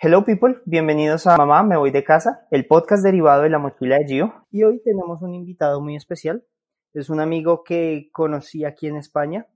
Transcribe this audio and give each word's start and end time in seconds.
Hello 0.00 0.24
people, 0.24 0.58
bienvenidos 0.64 1.26
a 1.26 1.36
Mamá, 1.36 1.64
me 1.64 1.76
voy 1.76 1.90
de 1.90 2.04
casa, 2.04 2.46
el 2.52 2.66
podcast 2.66 3.02
derivado 3.02 3.42
de 3.42 3.50
la 3.50 3.58
mochila 3.58 3.98
de 3.98 4.06
Gio. 4.06 4.46
Y 4.52 4.62
hoy 4.62 4.80
tenemos 4.84 5.22
un 5.22 5.34
invitado 5.34 5.80
muy 5.80 5.96
especial. 5.96 6.44
Es 6.94 7.10
un 7.10 7.18
amigo 7.18 7.64
que 7.64 8.10
conocí 8.12 8.64
aquí 8.64 8.86
en 8.86 8.96
España. 8.96 9.48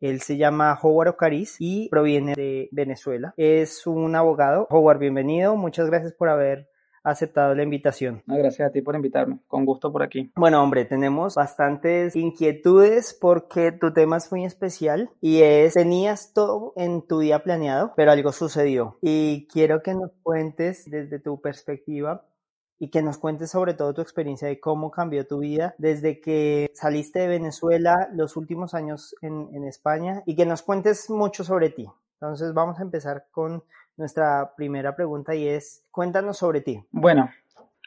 Él 0.00 0.20
se 0.20 0.36
llama 0.36 0.78
Howard 0.82 1.08
Ocariz 1.08 1.56
y 1.60 1.88
proviene 1.88 2.34
de 2.34 2.68
Venezuela. 2.72 3.32
Es 3.38 3.86
un 3.86 4.14
abogado. 4.16 4.66
Howard, 4.68 4.98
bienvenido. 4.98 5.56
Muchas 5.56 5.88
gracias 5.88 6.12
por 6.12 6.28
haber 6.28 6.68
aceptado 7.10 7.54
la 7.54 7.62
invitación. 7.62 8.22
No, 8.26 8.36
gracias 8.36 8.68
a 8.68 8.72
ti 8.72 8.82
por 8.82 8.94
invitarme. 8.94 9.38
Con 9.46 9.64
gusto 9.64 9.92
por 9.92 10.02
aquí. 10.02 10.32
Bueno, 10.36 10.62
hombre, 10.62 10.84
tenemos 10.84 11.34
bastantes 11.34 12.14
inquietudes 12.16 13.16
porque 13.18 13.72
tu 13.72 13.92
tema 13.92 14.16
es 14.16 14.30
muy 14.32 14.44
especial 14.44 15.10
y 15.20 15.42
es, 15.42 15.74
tenías 15.74 16.32
todo 16.32 16.72
en 16.76 17.06
tu 17.06 17.20
día 17.20 17.42
planeado, 17.42 17.92
pero 17.96 18.10
algo 18.10 18.32
sucedió. 18.32 18.98
Y 19.00 19.46
quiero 19.46 19.82
que 19.82 19.94
nos 19.94 20.10
cuentes 20.22 20.84
desde 20.90 21.18
tu 21.18 21.40
perspectiva 21.40 22.26
y 22.78 22.90
que 22.90 23.02
nos 23.02 23.18
cuentes 23.18 23.50
sobre 23.50 23.74
todo 23.74 23.94
tu 23.94 24.02
experiencia 24.02 24.48
de 24.48 24.60
cómo 24.60 24.90
cambió 24.90 25.26
tu 25.26 25.38
vida 25.38 25.74
desde 25.78 26.20
que 26.20 26.70
saliste 26.74 27.20
de 27.20 27.28
Venezuela, 27.28 28.08
los 28.12 28.36
últimos 28.36 28.74
años 28.74 29.14
en, 29.22 29.48
en 29.54 29.64
España 29.64 30.22
y 30.26 30.36
que 30.36 30.44
nos 30.44 30.62
cuentes 30.62 31.08
mucho 31.08 31.44
sobre 31.44 31.70
ti. 31.70 31.86
Entonces 32.20 32.52
vamos 32.52 32.78
a 32.78 32.82
empezar 32.82 33.26
con 33.30 33.62
nuestra 33.96 34.52
primera 34.56 34.94
pregunta 34.94 35.34
y 35.34 35.48
es, 35.48 35.84
cuéntanos 35.90 36.38
sobre 36.38 36.60
ti. 36.60 36.82
Bueno, 36.90 37.30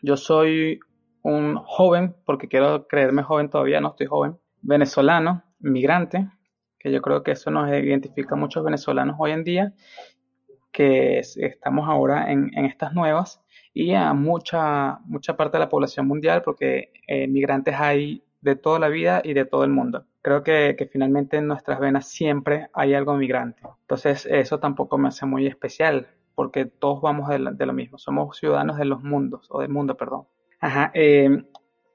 yo 0.01 0.17
soy 0.17 0.79
un 1.21 1.55
joven, 1.57 2.15
porque 2.25 2.47
quiero 2.47 2.87
creerme 2.87 3.23
joven 3.23 3.49
todavía, 3.49 3.81
no 3.81 3.89
estoy 3.89 4.07
joven, 4.07 4.37
venezolano, 4.61 5.43
migrante, 5.59 6.29
que 6.79 6.91
yo 6.91 7.01
creo 7.01 7.23
que 7.23 7.31
eso 7.31 7.51
nos 7.51 7.69
identifica 7.69 8.35
a 8.35 8.37
muchos 8.37 8.63
venezolanos 8.63 9.15
hoy 9.19 9.31
en 9.31 9.43
día, 9.43 9.73
que 10.71 11.19
estamos 11.19 11.89
ahora 11.89 12.31
en, 12.31 12.53
estas 12.65 12.93
nuevas, 12.93 13.43
y 13.73 13.93
a 13.93 14.13
mucha, 14.13 14.99
mucha 15.05 15.35
parte 15.35 15.57
de 15.57 15.63
la 15.63 15.69
población 15.69 16.07
mundial, 16.07 16.41
porque 16.43 16.91
eh, 17.07 17.27
migrantes 17.27 17.75
hay 17.77 18.23
de 18.41 18.55
toda 18.55 18.79
la 18.79 18.87
vida 18.87 19.21
y 19.23 19.33
de 19.33 19.45
todo 19.45 19.63
el 19.63 19.71
mundo. 19.71 20.05
Creo 20.21 20.43
que, 20.43 20.89
finalmente 20.91 21.37
en 21.37 21.47
nuestras 21.47 21.79
venas 21.79 22.07
siempre 22.07 22.67
hay 22.73 22.93
algo 22.93 23.15
migrante. 23.15 23.61
Entonces 23.81 24.25
eso 24.29 24.59
tampoco 24.59 24.97
me 24.97 25.07
hace 25.07 25.25
muy 25.25 25.47
especial, 25.47 26.07
porque 26.35 26.65
todos 26.65 27.01
vamos 27.01 27.29
de, 27.29 27.65
lo 27.65 27.73
mismo, 27.73 27.97
somos 27.97 28.37
ciudadanos 28.37 28.77
de 28.77 28.85
los 28.85 29.03
mundos, 29.03 29.47
o 29.49 29.61
del 29.61 29.69
mundo, 29.69 29.95
perdón. 29.95 30.25
Ajá, 30.61 30.91
eh, 30.93 31.43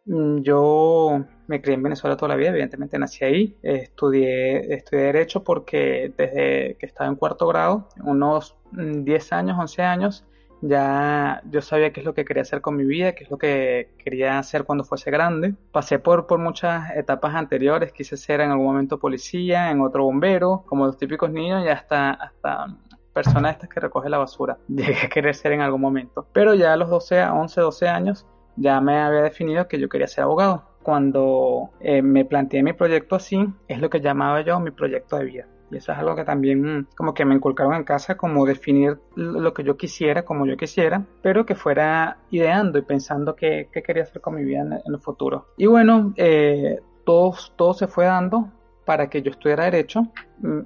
yo 0.06 1.24
me 1.46 1.62
crié 1.62 1.76
en 1.76 1.82
Venezuela 1.82 2.16
toda 2.16 2.30
la 2.30 2.36
vida, 2.36 2.50
evidentemente 2.50 2.98
nací 2.98 3.24
ahí, 3.24 3.56
estudié, 3.62 4.74
estudié 4.74 5.04
Derecho 5.04 5.42
porque 5.42 6.12
desde 6.16 6.76
que 6.78 6.86
estaba 6.86 7.08
en 7.08 7.16
cuarto 7.16 7.46
grado, 7.46 7.88
unos 8.02 8.56
10 8.72 9.32
años, 9.32 9.56
11 9.58 9.82
años, 9.82 10.26
ya 10.66 11.42
yo 11.50 11.60
sabía 11.60 11.92
qué 11.92 12.00
es 12.00 12.06
lo 12.06 12.14
que 12.14 12.24
quería 12.24 12.42
hacer 12.42 12.60
con 12.62 12.76
mi 12.76 12.84
vida, 12.84 13.14
qué 13.14 13.24
es 13.24 13.30
lo 13.30 13.36
que 13.36 13.90
quería 13.98 14.38
hacer 14.38 14.64
cuando 14.64 14.84
fuese 14.84 15.10
grande. 15.10 15.54
Pasé 15.72 15.98
por, 15.98 16.26
por 16.26 16.38
muchas 16.38 16.90
etapas 16.96 17.34
anteriores, 17.34 17.92
quise 17.92 18.16
ser 18.16 18.40
en 18.40 18.50
algún 18.50 18.66
momento 18.66 18.98
policía, 18.98 19.70
en 19.70 19.82
otro 19.82 20.04
bombero, 20.04 20.64
como 20.66 20.86
los 20.86 20.96
típicos 20.96 21.30
niños, 21.30 21.64
y 21.64 21.68
hasta, 21.68 22.12
hasta 22.12 22.66
personas 23.12 23.52
estas 23.52 23.68
que 23.68 23.80
recoge 23.80 24.08
la 24.08 24.18
basura. 24.18 24.56
Llegué 24.68 24.96
a 25.04 25.08
querer 25.08 25.34
ser 25.34 25.52
en 25.52 25.60
algún 25.60 25.82
momento. 25.82 26.26
Pero 26.32 26.54
ya 26.54 26.72
a 26.72 26.76
los 26.76 26.88
12, 26.88 27.24
11, 27.24 27.60
12 27.60 27.88
años 27.88 28.26
ya 28.56 28.80
me 28.80 28.98
había 29.00 29.20
definido 29.20 29.68
que 29.68 29.78
yo 29.78 29.88
quería 29.88 30.06
ser 30.06 30.24
abogado. 30.24 30.64
Cuando 30.82 31.70
eh, 31.80 32.02
me 32.02 32.24
planteé 32.24 32.62
mi 32.62 32.72
proyecto 32.72 33.16
así, 33.16 33.46
es 33.68 33.80
lo 33.80 33.90
que 33.90 34.00
llamaba 34.00 34.40
yo 34.42 34.60
mi 34.60 34.70
proyecto 34.70 35.18
de 35.18 35.24
vida. 35.24 35.46
Y 35.74 35.78
eso 35.78 35.92
es 35.92 35.98
algo 35.98 36.14
que 36.14 36.24
también 36.24 36.86
como 36.96 37.14
que 37.14 37.24
me 37.24 37.34
inculcaron 37.34 37.74
en 37.74 37.84
casa, 37.84 38.16
como 38.16 38.46
definir 38.46 38.98
lo 39.16 39.52
que 39.52 39.64
yo 39.64 39.76
quisiera, 39.76 40.24
como 40.24 40.46
yo 40.46 40.56
quisiera, 40.56 41.04
pero 41.20 41.44
que 41.44 41.56
fuera 41.56 42.18
ideando 42.30 42.78
y 42.78 42.82
pensando 42.82 43.34
qué, 43.34 43.68
qué 43.72 43.82
quería 43.82 44.04
hacer 44.04 44.22
con 44.22 44.36
mi 44.36 44.44
vida 44.44 44.60
en, 44.60 44.72
el 44.72 45.00
futuro. 45.00 45.48
Y 45.56 45.66
bueno, 45.66 46.14
eh, 46.16 46.78
todo, 47.04 47.34
todo 47.56 47.74
se 47.74 47.88
fue 47.88 48.04
dando 48.04 48.50
para 48.84 49.10
que 49.10 49.22
yo 49.22 49.32
estudiara 49.32 49.64
Derecho. 49.64 50.06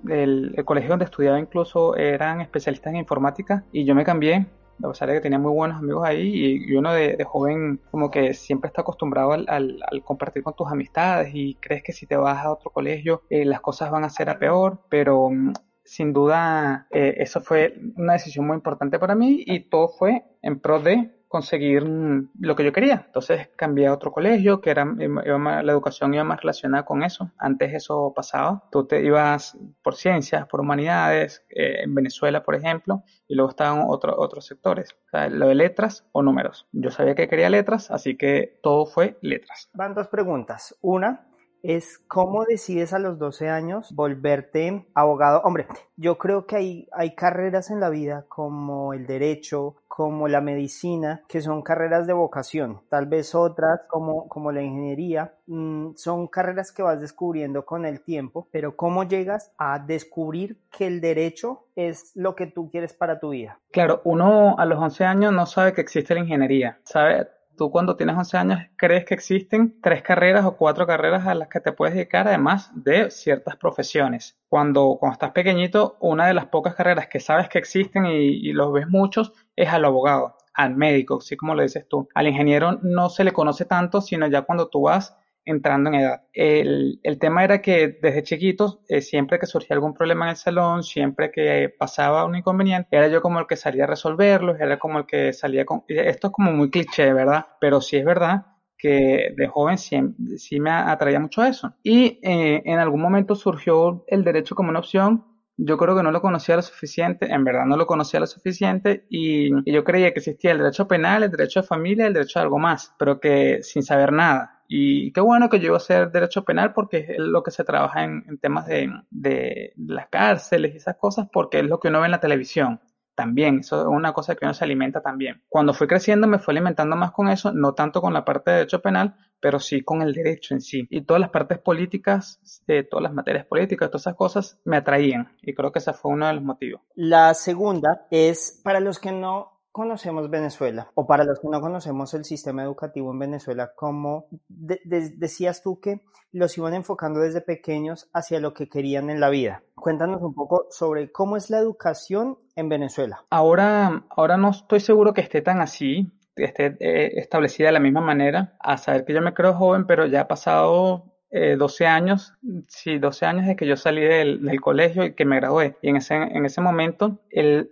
El, 0.08 0.54
el, 0.56 0.64
colegio 0.64 0.90
donde 0.90 1.06
estudiaba 1.06 1.38
incluso 1.38 1.96
eran 1.96 2.40
especialistas 2.40 2.92
en 2.92 2.98
informática 2.98 3.64
y 3.72 3.84
yo 3.84 3.94
me 3.94 4.04
cambié 4.04 4.46
a 4.82 4.88
pesar 4.88 5.08
de 5.08 5.14
que 5.14 5.20
tenía 5.20 5.38
muy 5.38 5.52
buenos 5.52 5.78
amigos 5.78 6.06
ahí 6.06 6.28
y, 6.28 6.72
y 6.72 6.76
uno 6.76 6.92
de, 6.92 7.22
joven 7.24 7.80
como 7.90 8.10
que 8.10 8.34
siempre 8.34 8.68
está 8.68 8.82
acostumbrado 8.82 9.32
al, 9.32 9.44
al, 9.48 9.80
al, 9.90 10.02
compartir 10.02 10.42
con 10.42 10.54
tus 10.54 10.70
amistades 10.70 11.30
y 11.34 11.54
crees 11.56 11.82
que 11.82 11.92
si 11.92 12.06
te 12.06 12.16
vas 12.16 12.44
a 12.44 12.52
otro 12.52 12.70
colegio 12.70 13.22
eh, 13.30 13.44
las 13.44 13.60
cosas 13.60 13.90
van 13.90 14.04
a 14.04 14.10
ser 14.10 14.30
a 14.30 14.38
peor, 14.38 14.80
pero 14.88 15.30
mm, 15.30 15.52
sin 15.84 16.12
duda 16.12 16.86
eh, 16.90 17.14
eso 17.18 17.40
fue 17.40 17.74
una 17.96 18.14
decisión 18.14 18.46
muy 18.46 18.56
importante 18.56 18.98
para 18.98 19.14
mí 19.14 19.42
y 19.46 19.60
todo 19.60 19.88
fue 19.88 20.24
en 20.42 20.60
pro 20.60 20.80
de 20.80 21.17
conseguir 21.28 21.84
lo 21.84 22.56
que 22.56 22.64
yo 22.64 22.72
quería. 22.72 23.04
Entonces 23.06 23.50
cambié 23.56 23.86
a 23.86 23.92
otro 23.92 24.10
colegio 24.12 24.60
que 24.60 24.70
era 24.70 24.84
la 24.84 25.72
educación 25.72 26.14
iba 26.14 26.24
más 26.24 26.40
relacionada 26.40 26.84
con 26.84 27.02
eso. 27.02 27.30
Antes 27.38 27.74
eso 27.74 28.12
pasaba. 28.16 28.64
Tú 28.72 28.86
te 28.86 29.04
ibas 29.04 29.56
por 29.82 29.94
ciencias, 29.94 30.46
por 30.46 30.60
humanidades, 30.60 31.44
eh, 31.50 31.82
en 31.82 31.94
Venezuela, 31.94 32.42
por 32.42 32.54
ejemplo, 32.54 33.04
y 33.26 33.34
luego 33.34 33.50
estaban 33.50 33.84
otro, 33.86 34.18
otros 34.18 34.46
sectores. 34.46 34.96
O 35.12 35.28
lo 35.28 35.48
de 35.48 35.54
letras 35.54 36.06
o 36.12 36.22
números. 36.22 36.66
Yo 36.72 36.90
sabía 36.90 37.14
que 37.14 37.28
quería 37.28 37.50
letras, 37.50 37.90
así 37.90 38.16
que 38.16 38.58
todo 38.62 38.86
fue 38.86 39.18
letras. 39.20 39.70
Van 39.74 39.94
dos 39.94 40.08
preguntas. 40.08 40.76
Una, 40.80 41.27
es 41.62 41.98
cómo 41.98 42.44
decides 42.44 42.92
a 42.92 42.98
los 42.98 43.18
12 43.18 43.48
años 43.48 43.92
volverte 43.94 44.86
abogado. 44.94 45.40
Hombre, 45.44 45.66
yo 45.96 46.18
creo 46.18 46.46
que 46.46 46.56
hay, 46.56 46.88
hay 46.92 47.14
carreras 47.14 47.70
en 47.70 47.80
la 47.80 47.90
vida 47.90 48.24
como 48.28 48.94
el 48.94 49.06
derecho, 49.06 49.76
como 49.88 50.28
la 50.28 50.40
medicina, 50.40 51.22
que 51.28 51.40
son 51.40 51.62
carreras 51.62 52.06
de 52.06 52.12
vocación. 52.12 52.82
Tal 52.88 53.06
vez 53.06 53.34
otras 53.34 53.80
como, 53.88 54.28
como 54.28 54.52
la 54.52 54.62
ingeniería, 54.62 55.34
mmm, 55.46 55.94
son 55.96 56.28
carreras 56.28 56.70
que 56.70 56.82
vas 56.82 57.00
descubriendo 57.00 57.64
con 57.64 57.84
el 57.84 58.02
tiempo, 58.02 58.46
pero 58.52 58.76
¿cómo 58.76 59.04
llegas 59.04 59.52
a 59.58 59.78
descubrir 59.80 60.60
que 60.70 60.86
el 60.86 61.00
derecho 61.00 61.64
es 61.74 62.12
lo 62.14 62.36
que 62.36 62.46
tú 62.46 62.70
quieres 62.70 62.92
para 62.92 63.18
tu 63.18 63.30
vida? 63.30 63.58
Claro, 63.72 64.00
uno 64.04 64.56
a 64.56 64.64
los 64.66 64.78
11 64.78 65.04
años 65.04 65.32
no 65.32 65.46
sabe 65.46 65.72
que 65.72 65.80
existe 65.80 66.14
la 66.14 66.20
ingeniería, 66.20 66.78
sabe 66.84 67.26
tú 67.58 67.70
cuando 67.70 67.96
tienes 67.96 68.16
11 68.16 68.36
años 68.38 68.60
crees 68.76 69.04
que 69.04 69.12
existen 69.12 69.78
tres 69.82 70.02
carreras 70.02 70.46
o 70.46 70.56
cuatro 70.56 70.86
carreras 70.86 71.26
a 71.26 71.34
las 71.34 71.48
que 71.48 71.60
te 71.60 71.72
puedes 71.72 71.94
dedicar, 71.94 72.26
además 72.26 72.70
de 72.74 73.10
ciertas 73.10 73.56
profesiones. 73.56 74.38
Cuando, 74.48 74.96
cuando 74.98 75.12
estás 75.12 75.32
pequeñito, 75.32 75.98
una 76.00 76.26
de 76.26 76.32
las 76.32 76.46
pocas 76.46 76.74
carreras 76.74 77.08
que 77.08 77.20
sabes 77.20 77.50
que 77.50 77.58
existen 77.58 78.06
y, 78.06 78.48
y 78.48 78.52
los 78.54 78.72
ves 78.72 78.88
muchos 78.88 79.34
es 79.56 79.68
al 79.68 79.84
abogado, 79.84 80.38
al 80.54 80.74
médico, 80.74 81.18
así 81.18 81.36
como 81.36 81.54
lo 81.54 81.62
dices 81.62 81.86
tú. 81.86 82.08
Al 82.14 82.28
ingeniero 82.28 82.78
no 82.82 83.10
se 83.10 83.24
le 83.24 83.32
conoce 83.32 83.66
tanto, 83.66 84.00
sino 84.00 84.26
ya 84.26 84.42
cuando 84.42 84.68
tú 84.68 84.82
vas 84.82 85.14
entrando 85.48 85.90
en 85.90 85.96
edad. 85.96 86.22
El, 86.32 87.00
el 87.02 87.18
tema 87.18 87.44
era 87.44 87.60
que 87.62 87.98
desde 88.00 88.22
chiquitos, 88.22 88.80
eh, 88.88 89.00
siempre 89.00 89.38
que 89.38 89.46
surgía 89.46 89.74
algún 89.74 89.94
problema 89.94 90.26
en 90.26 90.30
el 90.30 90.36
salón, 90.36 90.82
siempre 90.82 91.30
que 91.30 91.74
pasaba 91.78 92.24
un 92.24 92.36
inconveniente, 92.36 92.96
era 92.96 93.08
yo 93.08 93.20
como 93.22 93.40
el 93.40 93.46
que 93.46 93.56
salía 93.56 93.84
a 93.84 93.88
resolverlo, 93.88 94.56
era 94.56 94.78
como 94.78 94.98
el 94.98 95.06
que 95.06 95.32
salía 95.32 95.64
con... 95.64 95.84
Esto 95.88 96.28
es 96.28 96.32
como 96.32 96.52
muy 96.52 96.70
cliché, 96.70 97.12
¿verdad? 97.12 97.46
Pero 97.60 97.80
sí 97.80 97.96
es 97.96 98.04
verdad 98.04 98.46
que 98.78 99.34
de 99.36 99.48
joven 99.48 99.76
sí, 99.76 100.60
me 100.60 100.70
atraía 100.70 101.18
mucho 101.18 101.44
eso. 101.44 101.74
Y 101.82 102.20
eh, 102.22 102.62
en 102.64 102.78
algún 102.78 103.00
momento 103.00 103.34
surgió 103.34 104.04
el 104.06 104.22
derecho 104.22 104.54
como 104.54 104.70
una 104.70 104.78
opción 104.78 105.24
yo 105.58 105.76
creo 105.76 105.96
que 105.96 106.04
no 106.04 106.12
lo 106.12 106.22
conocía 106.22 106.54
lo 106.54 106.62
suficiente, 106.62 107.26
en 107.32 107.42
verdad 107.42 107.66
no 107.66 107.76
lo 107.76 107.86
conocía 107.86 108.20
lo 108.20 108.26
suficiente 108.26 109.04
y, 109.10 109.50
yo 109.70 109.84
creía 109.84 110.12
que 110.12 110.20
existía 110.20 110.52
el 110.52 110.58
derecho 110.58 110.86
penal, 110.86 111.24
el 111.24 111.30
derecho 111.30 111.60
de 111.60 111.66
familia, 111.66 112.06
el 112.06 112.14
derecho 112.14 112.38
de 112.38 112.44
algo 112.44 112.58
más, 112.58 112.94
pero 112.98 113.20
que 113.20 113.62
sin 113.62 113.82
saber 113.82 114.12
nada. 114.12 114.62
Y 114.68 115.12
qué 115.12 115.20
bueno 115.20 115.48
que 115.48 115.60
yo 115.60 115.74
a 115.74 115.78
hacer 115.78 116.12
derecho 116.12 116.44
penal 116.44 116.72
porque 116.74 116.98
es 116.98 117.18
lo 117.18 117.42
que 117.42 117.50
se 117.50 117.64
trabaja 117.64 118.04
en, 118.04 118.24
en 118.28 118.38
temas 118.38 118.66
de, 118.66 118.88
de, 119.10 119.72
las 119.76 120.08
cárceles 120.08 120.74
y 120.74 120.76
esas 120.76 120.96
cosas 120.96 121.28
porque 121.32 121.58
es 121.60 121.64
lo 121.64 121.80
que 121.80 121.88
uno 121.88 122.00
ve 122.00 122.06
en 122.06 122.12
la 122.12 122.20
televisión 122.20 122.80
también, 123.18 123.58
eso 123.58 123.80
es 123.80 123.86
una 123.88 124.12
cosa 124.12 124.36
que 124.36 124.44
uno 124.44 124.54
se 124.54 124.62
alimenta 124.62 125.02
también. 125.02 125.42
Cuando 125.48 125.74
fui 125.74 125.88
creciendo 125.88 126.28
me 126.28 126.38
fui 126.38 126.52
alimentando 126.52 126.94
más 126.94 127.10
con 127.10 127.28
eso, 127.28 127.50
no 127.52 127.74
tanto 127.74 128.00
con 128.00 128.14
la 128.14 128.24
parte 128.24 128.52
de 128.52 128.56
derecho 128.58 128.80
penal, 128.80 129.16
pero 129.40 129.58
sí 129.58 129.82
con 129.82 130.02
el 130.02 130.14
derecho 130.14 130.54
en 130.54 130.60
sí. 130.60 130.86
Y 130.88 131.00
todas 131.00 131.20
las 131.20 131.30
partes 131.30 131.58
políticas, 131.58 132.40
eh, 132.68 132.84
todas 132.84 133.02
las 133.02 133.12
materias 133.12 133.44
políticas, 133.44 133.90
todas 133.90 134.02
esas 134.02 134.14
cosas 134.14 134.60
me 134.64 134.76
atraían 134.76 135.36
y 135.42 135.52
creo 135.52 135.72
que 135.72 135.80
ese 135.80 135.92
fue 135.94 136.12
uno 136.12 136.28
de 136.28 136.34
los 136.34 136.44
motivos. 136.44 136.80
La 136.94 137.34
segunda 137.34 138.06
es, 138.12 138.60
para 138.62 138.78
los 138.78 139.00
que 139.00 139.10
no 139.10 139.57
conocemos 139.72 140.30
Venezuela 140.30 140.90
o 140.94 141.06
para 141.06 141.24
los 141.24 141.40
que 141.40 141.48
no 141.48 141.60
conocemos 141.60 142.14
el 142.14 142.24
sistema 142.24 142.62
educativo 142.62 143.12
en 143.12 143.18
Venezuela, 143.18 143.72
como 143.74 144.26
de, 144.48 144.80
de, 144.84 145.10
decías 145.16 145.62
tú 145.62 145.80
que 145.80 146.02
los 146.32 146.56
iban 146.58 146.74
enfocando 146.74 147.20
desde 147.20 147.40
pequeños 147.40 148.08
hacia 148.12 148.40
lo 148.40 148.54
que 148.54 148.68
querían 148.68 149.10
en 149.10 149.20
la 149.20 149.30
vida. 149.30 149.62
Cuéntanos 149.74 150.22
un 150.22 150.34
poco 150.34 150.66
sobre 150.70 151.10
cómo 151.10 151.36
es 151.36 151.50
la 151.50 151.58
educación 151.58 152.38
en 152.56 152.68
Venezuela. 152.68 153.24
Ahora, 153.30 154.04
ahora 154.10 154.36
no 154.36 154.50
estoy 154.50 154.80
seguro 154.80 155.14
que 155.14 155.20
esté 155.20 155.42
tan 155.42 155.60
así, 155.60 156.12
esté 156.36 156.76
eh, 156.80 157.12
establecida 157.16 157.68
de 157.68 157.72
la 157.72 157.80
misma 157.80 158.00
manera, 158.00 158.56
a 158.60 158.76
saber 158.76 159.04
que 159.04 159.14
yo 159.14 159.22
me 159.22 159.34
creo 159.34 159.54
joven, 159.54 159.86
pero 159.86 160.06
ya 160.06 160.22
ha 160.22 160.28
pasado 160.28 161.04
12 161.30 161.86
años, 161.86 162.34
sí, 162.68 162.98
12 162.98 163.26
años 163.26 163.46
de 163.46 163.56
que 163.56 163.66
yo 163.66 163.76
salí 163.76 164.02
del, 164.02 164.60
colegio 164.60 165.04
y 165.04 165.14
que 165.14 165.26
me 165.26 165.36
gradué. 165.36 165.76
Y 165.82 165.90
en 165.90 165.96
ese, 165.96 166.14
en 166.14 166.46
ese 166.46 166.60
momento 166.60 167.18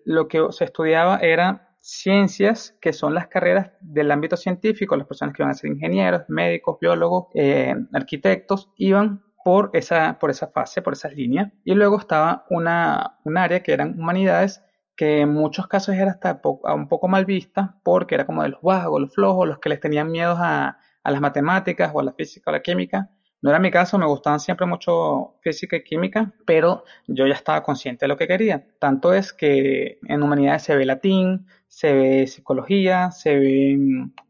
lo 0.04 0.28
que 0.28 0.46
se 0.50 0.64
estudiaba 0.64 1.18
era 1.18 1.65
ciencias, 1.86 2.76
que 2.80 2.92
son 2.92 3.14
las 3.14 3.28
carreras 3.28 3.70
del 3.80 4.10
ámbito 4.10 4.36
científico, 4.36 4.96
las 4.96 5.06
personas 5.06 5.34
que 5.36 5.44
van 5.44 5.50
a 5.50 5.54
ser 5.54 5.70
ingenieros, 5.70 6.22
médicos, 6.28 6.78
biólogos, 6.80 7.26
eh, 7.34 7.76
arquitectos, 7.92 8.72
iban 8.76 9.22
por 9.44 9.70
esa, 9.72 10.18
por 10.18 10.30
esa 10.30 10.48
fase, 10.48 10.82
por 10.82 10.94
esas 10.94 11.14
líneas. 11.14 11.52
Y 11.64 11.74
luego 11.74 11.98
estaba 11.98 12.44
una, 12.50 13.18
un 13.22 13.38
área 13.38 13.62
que 13.62 13.72
eran 13.72 13.98
humanidades, 14.00 14.64
que 14.96 15.20
en 15.20 15.32
muchos 15.32 15.68
casos 15.68 15.94
era 15.94 16.10
hasta 16.10 16.40
un 16.74 16.88
poco 16.88 17.06
mal 17.06 17.24
vista, 17.24 17.78
porque 17.84 18.16
era 18.16 18.26
como 18.26 18.42
de 18.42 18.48
los 18.48 18.62
vagos, 18.62 19.00
los 19.00 19.14
flojos, 19.14 19.46
los 19.46 19.60
que 19.60 19.68
les 19.68 19.78
tenían 19.78 20.10
miedo 20.10 20.34
a, 20.36 20.78
a 21.04 21.10
las 21.12 21.20
matemáticas 21.20 21.92
o 21.94 22.00
a 22.00 22.04
la 22.04 22.12
física 22.14 22.50
o 22.50 22.54
a 22.54 22.56
la 22.56 22.62
química. 22.62 23.10
No 23.46 23.52
era 23.52 23.60
mi 23.60 23.70
caso, 23.70 23.96
me 23.96 24.06
gustaban 24.06 24.40
siempre 24.40 24.66
mucho 24.66 25.36
física 25.40 25.76
y 25.76 25.84
química, 25.84 26.32
pero 26.44 26.82
yo 27.06 27.28
ya 27.28 27.34
estaba 27.34 27.62
consciente 27.62 28.04
de 28.04 28.08
lo 28.08 28.16
que 28.16 28.26
quería. 28.26 28.66
Tanto 28.80 29.14
es 29.14 29.32
que 29.32 30.00
en 30.02 30.24
humanidades 30.24 30.64
se 30.64 30.74
ve 30.74 30.84
latín, 30.84 31.46
se 31.68 31.92
ve 31.92 32.26
psicología, 32.26 33.12
se 33.12 33.36
ve 33.36 33.78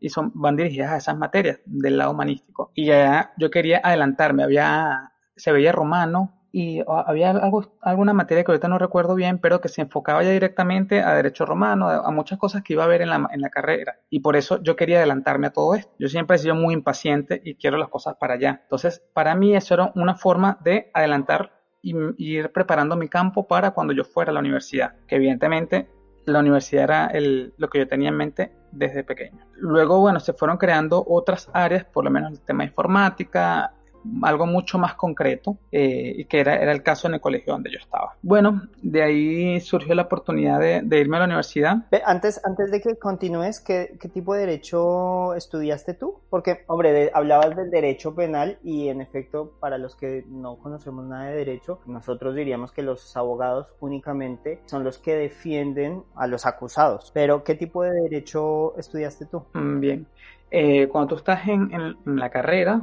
y 0.01 0.09
son 0.11 0.33
van 0.35 0.57
dirigidas 0.57 0.91
a 0.93 0.97
esas 0.99 1.17
materias 1.17 1.61
del 1.65 1.97
lado 1.97 2.11
humanístico. 2.11 2.73
Y 2.75 2.85
ya 2.85 3.33
yo 3.39 3.51
quería 3.51 3.81
adelantarme, 3.83 4.43
había 4.43 5.15
se 5.35 5.51
veía 5.51 5.73
romano, 5.73 6.36
y 6.57 6.83
había 6.89 7.33
algo, 7.33 7.77
alguna 7.83 8.15
materia 8.15 8.43
que 8.43 8.51
ahorita 8.51 8.67
no 8.67 8.79
recuerdo 8.79 9.15
bien, 9.15 9.37
pero 9.37 9.61
que 9.61 9.69
se 9.69 9.83
enfocaba 9.83 10.23
ya 10.23 10.31
directamente 10.31 11.03
a 11.03 11.13
derecho 11.13 11.45
romano, 11.45 11.91
a, 11.91 12.11
muchas 12.11 12.39
cosas 12.39 12.63
que 12.63 12.73
iba 12.73 12.83
a 12.83 12.87
ver 12.87 13.03
en 13.03 13.11
la, 13.11 13.29
en 13.31 13.43
la, 13.43 13.51
carrera. 13.51 14.01
Y 14.09 14.21
por 14.21 14.37
eso 14.37 14.63
yo 14.63 14.75
quería 14.75 14.97
adelantarme 14.97 15.49
a 15.49 15.53
todo 15.53 15.75
esto. 15.75 15.93
Yo 15.99 16.09
siempre 16.09 16.37
he 16.37 16.39
sido 16.39 16.55
muy 16.55 16.73
impaciente 16.73 17.43
y 17.45 17.57
quiero 17.57 17.77
las 17.77 17.91
cosas 17.91 18.17
para 18.19 18.35
allá. 18.37 18.61
Entonces, 18.63 19.03
para 19.13 19.35
mí 19.35 19.55
eso 19.55 19.75
era 19.75 19.93
una 19.97 20.15
forma 20.15 20.57
de 20.65 20.91
adelantar 20.95 21.61
y, 21.83 21.95
ir 22.17 22.51
preparando 22.53 22.97
mi 22.97 23.11
campo 23.11 23.47
para 23.47 23.73
cuando 23.73 23.93
yo 23.93 24.05
fuera 24.05 24.31
a 24.31 24.33
la 24.35 24.41
universidad, 24.41 24.95
que 25.07 25.17
evidentemente 25.17 25.91
la 26.25 26.41
universidad 26.41 26.85
era 26.85 27.07
el, 27.09 27.53
lo 27.59 27.69
que 27.69 27.81
yo 27.81 27.87
tenía 27.87 28.09
en 28.09 28.17
mente 28.17 28.53
desde 28.73 29.05
pequeño. 29.05 29.47
Luego, 29.57 30.01
bueno, 30.01 30.21
se 30.21 30.33
fueron 30.33 30.57
creando 30.57 31.05
otras 31.07 31.51
áreas, 31.53 31.85
por 31.85 32.03
lo 32.03 32.11
menos 32.11 32.33
el 32.33 32.41
tema 32.41 32.65
informática, 32.65 33.75
algo 34.23 34.47
mucho 34.47 34.79
más 34.79 34.95
concreto 34.95 35.57
eh, 35.73 36.15
y 36.19 36.25
que 36.25 36.41
era, 36.41 36.57
era, 36.57 36.73
el 36.73 36.83
caso 36.83 37.09
en 37.09 37.15
el 37.15 37.21
colegio 37.21 37.53
donde 37.53 37.71
yo 37.71 37.79
estaba. 37.79 38.17
Bueno, 38.23 38.63
de 38.83 39.03
ahí 39.03 39.61
surgió 39.61 39.95
la 39.95 40.03
oportunidad 40.03 40.61
de, 40.61 40.99
irme 40.99 41.17
a 41.17 41.21
la 41.21 41.27
universidad. 41.27 41.87
Antes, 42.05 42.41
antes 42.45 42.71
de 42.71 42.81
que 42.81 42.97
continúes, 42.97 43.61
¿qué, 43.61 43.97
¿qué, 44.01 44.09
tipo 44.09 44.35
de 44.35 44.41
derecho 44.41 45.35
estudiaste 45.35 45.95
tú? 45.95 46.21
Porque, 46.31 46.65
hombre, 46.67 47.11
hablabas 47.15 47.57
del 47.57 47.71
derecho 47.71 48.15
penal 48.15 48.59
y 48.63 48.89
en 48.89 49.01
efecto, 49.01 49.53
para 49.61 49.79
los 49.79 49.97
que 49.97 50.25
no 50.29 50.57
conocemos 50.57 51.05
nada 51.05 51.27
de 51.31 51.37
derecho, 51.37 51.81
nosotros 51.87 52.35
diríamos 52.35 52.73
que 52.73 52.83
los 52.83 53.17
abogados 53.17 53.69
únicamente 53.81 54.61
son 54.67 54.85
los 54.85 54.99
que 54.99 55.15
defienden 55.17 56.03
a 56.15 56.27
los 56.27 56.47
acusados. 56.47 57.11
Pero, 57.15 57.45
¿qué 57.45 57.55
tipo 57.55 57.83
de 57.83 57.93
derecho 57.93 58.77
estudiaste 58.79 59.27
tú? 59.27 59.45
Mm, 59.55 59.81
bien. 59.81 60.07
Eh, 60.51 60.89
cuando 60.89 61.09
tú 61.09 61.15
estás 61.17 61.49
en, 61.49 61.73
en, 61.73 62.17
la 62.17 62.31
carrera, 62.31 62.83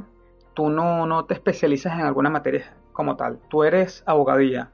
tú 0.54 0.70
no, 0.70 1.06
no 1.06 1.24
te 1.24 1.34
especializas 1.34 1.94
en 1.94 2.06
alguna 2.06 2.30
materia 2.30 2.74
como 2.92 3.16
tal. 3.16 3.38
Tú 3.48 3.64
eres 3.64 4.02
abogadía. 4.06 4.70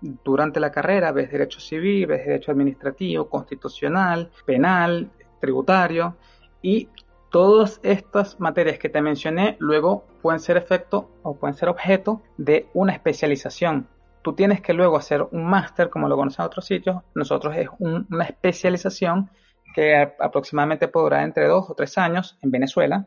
Durante 0.00 0.60
la 0.60 0.72
carrera 0.72 1.12
ves 1.12 1.30
derecho 1.30 1.60
civil, 1.60 2.06
ves 2.06 2.26
derecho 2.26 2.50
administrativo, 2.50 3.28
constitucional, 3.28 4.30
penal, 4.46 5.10
tributario 5.40 6.16
y 6.62 6.88
todas 7.30 7.80
estas 7.82 8.40
materias 8.40 8.78
que 8.78 8.88
te 8.88 9.02
mencioné 9.02 9.56
luego 9.60 10.04
pueden 10.22 10.40
ser 10.40 10.56
efecto 10.56 11.10
o 11.22 11.36
pueden 11.36 11.54
ser 11.54 11.68
objeto 11.68 12.22
de 12.38 12.68
una 12.72 12.92
especialización. 12.92 13.88
Tú 14.22 14.34
tienes 14.34 14.60
que 14.60 14.72
luego 14.72 14.96
hacer 14.96 15.26
un 15.30 15.44
máster, 15.44 15.88
como 15.88 16.08
lo 16.08 16.16
conocen 16.16 16.42
en 16.42 16.46
otros 16.46 16.66
sitios. 16.66 17.02
Nosotros 17.14 17.56
es 17.56 17.68
una 17.78 18.24
especialización 18.24 19.30
que 19.74 19.96
aproximadamente 20.18 20.88
podrá 20.88 21.22
entre 21.22 21.46
dos 21.46 21.70
o 21.70 21.74
tres 21.74 21.96
años 21.96 22.38
en 22.42 22.50
Venezuela 22.50 23.06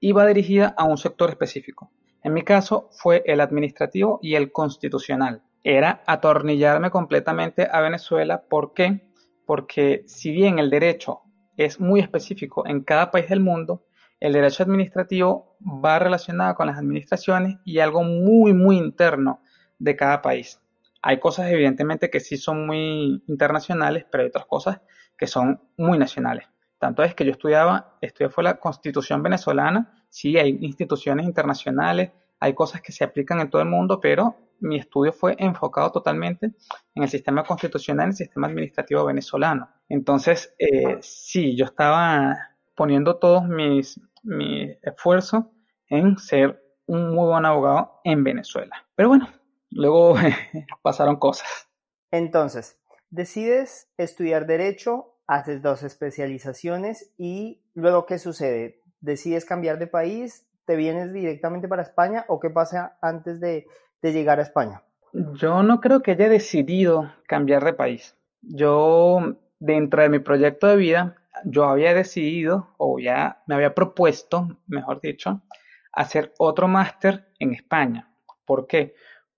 iba 0.00 0.26
dirigida 0.26 0.74
a 0.76 0.84
un 0.84 0.98
sector 0.98 1.30
específico. 1.30 1.90
En 2.22 2.34
mi 2.34 2.42
caso 2.42 2.88
fue 2.92 3.22
el 3.26 3.40
administrativo 3.40 4.18
y 4.22 4.34
el 4.34 4.52
constitucional. 4.52 5.42
Era 5.62 6.02
atornillarme 6.06 6.90
completamente 6.90 7.68
a 7.70 7.80
Venezuela. 7.80 8.42
¿Por 8.48 8.74
qué? 8.74 9.10
Porque 9.44 10.04
si 10.06 10.32
bien 10.32 10.58
el 10.58 10.70
derecho 10.70 11.22
es 11.56 11.80
muy 11.80 12.00
específico 12.00 12.66
en 12.66 12.82
cada 12.82 13.10
país 13.10 13.28
del 13.28 13.40
mundo, 13.40 13.84
el 14.20 14.32
derecho 14.32 14.62
administrativo 14.62 15.56
va 15.60 15.98
relacionado 15.98 16.54
con 16.54 16.66
las 16.66 16.78
administraciones 16.78 17.58
y 17.64 17.78
algo 17.80 18.02
muy, 18.02 18.52
muy 18.52 18.76
interno 18.76 19.40
de 19.78 19.94
cada 19.94 20.22
país. 20.22 20.60
Hay 21.02 21.20
cosas 21.20 21.50
evidentemente 21.50 22.10
que 22.10 22.20
sí 22.20 22.36
son 22.36 22.66
muy 22.66 23.22
internacionales, 23.28 24.04
pero 24.10 24.22
hay 24.22 24.28
otras 24.28 24.46
cosas 24.46 24.80
que 25.16 25.26
son 25.26 25.60
muy 25.76 25.98
nacionales. 25.98 26.46
Tanto 26.78 27.02
es 27.02 27.14
que 27.14 27.24
yo 27.24 27.32
estudiaba, 27.32 27.96
estudié 28.00 28.28
fue 28.28 28.44
la 28.44 28.58
constitución 28.58 29.22
venezolana, 29.22 30.04
sí, 30.10 30.36
hay 30.36 30.58
instituciones 30.60 31.26
internacionales, 31.26 32.12
hay 32.38 32.54
cosas 32.54 32.82
que 32.82 32.92
se 32.92 33.04
aplican 33.04 33.40
en 33.40 33.50
todo 33.50 33.62
el 33.62 33.68
mundo, 33.68 33.98
pero 34.00 34.36
mi 34.60 34.78
estudio 34.78 35.12
fue 35.12 35.36
enfocado 35.38 35.90
totalmente 35.92 36.52
en 36.94 37.02
el 37.02 37.08
sistema 37.08 37.44
constitucional 37.44 38.08
y 38.08 38.10
el 38.10 38.16
sistema 38.16 38.46
administrativo 38.46 39.04
venezolano. 39.04 39.68
Entonces, 39.88 40.54
eh, 40.58 40.98
sí, 41.00 41.56
yo 41.56 41.64
estaba 41.64 42.36
poniendo 42.74 43.16
todos 43.16 43.46
mis, 43.46 44.00
mis 44.22 44.76
esfuerzos 44.82 45.44
en 45.88 46.18
ser 46.18 46.62
un 46.86 47.14
muy 47.14 47.26
buen 47.26 47.44
abogado 47.44 48.00
en 48.04 48.22
Venezuela. 48.22 48.86
Pero 48.94 49.08
bueno, 49.08 49.28
luego 49.70 50.14
pasaron 50.82 51.16
cosas. 51.16 51.68
Entonces, 52.10 52.78
decides 53.10 53.90
estudiar 53.96 54.46
derecho 54.46 55.15
haces 55.26 55.62
dos 55.62 55.82
especializaciones 55.82 57.12
y 57.18 57.60
luego 57.74 58.06
¿qué 58.06 58.18
sucede? 58.18 58.80
¿Decides 59.00 59.44
cambiar 59.44 59.78
de 59.78 59.86
país? 59.86 60.46
¿Te 60.64 60.76
vienes 60.76 61.12
directamente 61.12 61.68
para 61.68 61.82
España 61.82 62.24
o 62.28 62.40
qué 62.40 62.50
pasa 62.50 62.98
antes 63.00 63.40
de, 63.40 63.66
llegar 64.02 64.38
a 64.38 64.42
España? 64.42 64.82
Yo 65.12 65.64
no 65.64 65.80
creo 65.80 66.00
que 66.00 66.12
haya 66.12 66.28
decidido 66.28 67.12
cambiar 67.26 67.64
de 67.64 67.72
país. 67.72 68.16
Yo, 68.40 69.36
dentro 69.58 70.02
de 70.02 70.08
mi 70.08 70.20
proyecto 70.20 70.68
de 70.68 70.76
vida, 70.76 71.16
yo 71.44 71.64
había 71.64 71.92
decidido, 71.92 72.68
o 72.76 73.00
ya 73.00 73.42
me 73.48 73.56
había 73.56 73.74
propuesto, 73.74 74.58
mejor 74.68 75.00
dicho, 75.00 75.42
hacer 75.92 76.32
otro 76.38 76.68
máster 76.68 77.26
en 77.40 77.52
España. 77.52 78.08
¿Por 78.44 78.68
qué? 78.68 78.94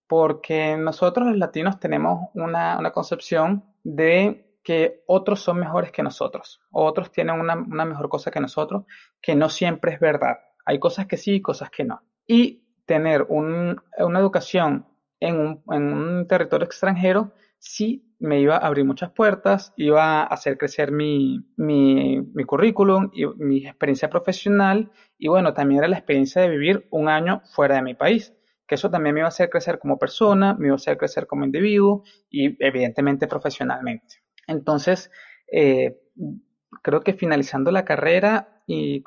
Porque 0.07 0.77
nosotros 0.77 1.29
los 1.29 1.39
latinos 1.39 1.81
tenemos 1.81 2.29
una, 2.35 2.79
una 2.79 2.91
concepción 2.91 3.65
de 3.85 4.48
que 4.69 5.03
otros 5.07 5.41
son 5.41 5.61
mejores 5.61 5.93
que 5.93 6.03
nosotros, 6.03 6.61
otros 6.71 7.11
tienen 7.11 7.41
una, 7.41 7.57
mejor 7.57 8.11
cosa 8.11 8.31
que 8.31 8.39
nosotros, 8.39 8.85
que 9.23 9.35
no 9.35 9.49
siempre 9.49 9.95
es 9.95 9.99
verdad. 9.99 10.41
Hay 10.67 10.79
cosas 10.79 11.07
que 11.07 11.17
sí 11.17 11.37
y 11.37 11.41
cosas 11.41 11.71
que 11.71 11.85
no. 11.85 12.03
Y 12.27 12.67
tener 12.85 13.25
una 13.31 14.19
educación 14.19 14.87
en 15.21 15.41
un, 15.41 15.63
en 15.73 15.85
un, 15.91 16.27
territorio 16.27 16.67
extranjero 16.67 17.33
sí 17.59 18.15
me 18.19 18.43
iba 18.43 18.57
a 18.57 18.67
abrir 18.67 18.85
muchas 18.85 19.11
puertas, 19.11 19.73
iba 19.79 20.21
a 20.21 20.25
hacer 20.25 20.59
crecer 20.59 20.93
mi, 20.93 21.47
mi, 21.57 22.21
mi, 22.21 22.45
currículum 22.45 23.11
y 23.15 23.25
mi 23.39 23.67
experiencia 23.67 24.11
profesional 24.11 24.93
y 25.17 25.29
bueno, 25.29 25.55
también 25.55 25.79
era 25.79 25.89
la 25.89 25.97
experiencia 25.97 26.43
de 26.43 26.51
vivir 26.51 26.89
un 26.91 27.09
año 27.09 27.41
fuera 27.55 27.77
de 27.77 27.83
mi 27.83 27.95
país, 27.95 28.35
que 28.67 28.75
eso 28.75 28.91
también 28.91 29.15
me 29.15 29.21
iba 29.21 29.29
a 29.29 29.31
hacer 29.31 29.49
crecer 29.49 29.79
como 29.79 29.99
persona, 29.99 30.53
me 30.53 30.67
iba 30.67 30.75
a 30.75 30.77
hacer 30.77 30.99
crecer 30.99 31.27
como 31.27 31.47
individuo 31.47 32.03
y 32.29 32.63
evidentemente 32.63 33.27
profesionalmente. 33.27 34.28
Entonces, 34.49 35.13
eh, 35.53 36.01
creo 36.83 37.03
que 37.03 37.13
finalizando 37.13 37.71
la 37.71 37.85
carrera 37.85 38.63
y, 38.67 39.03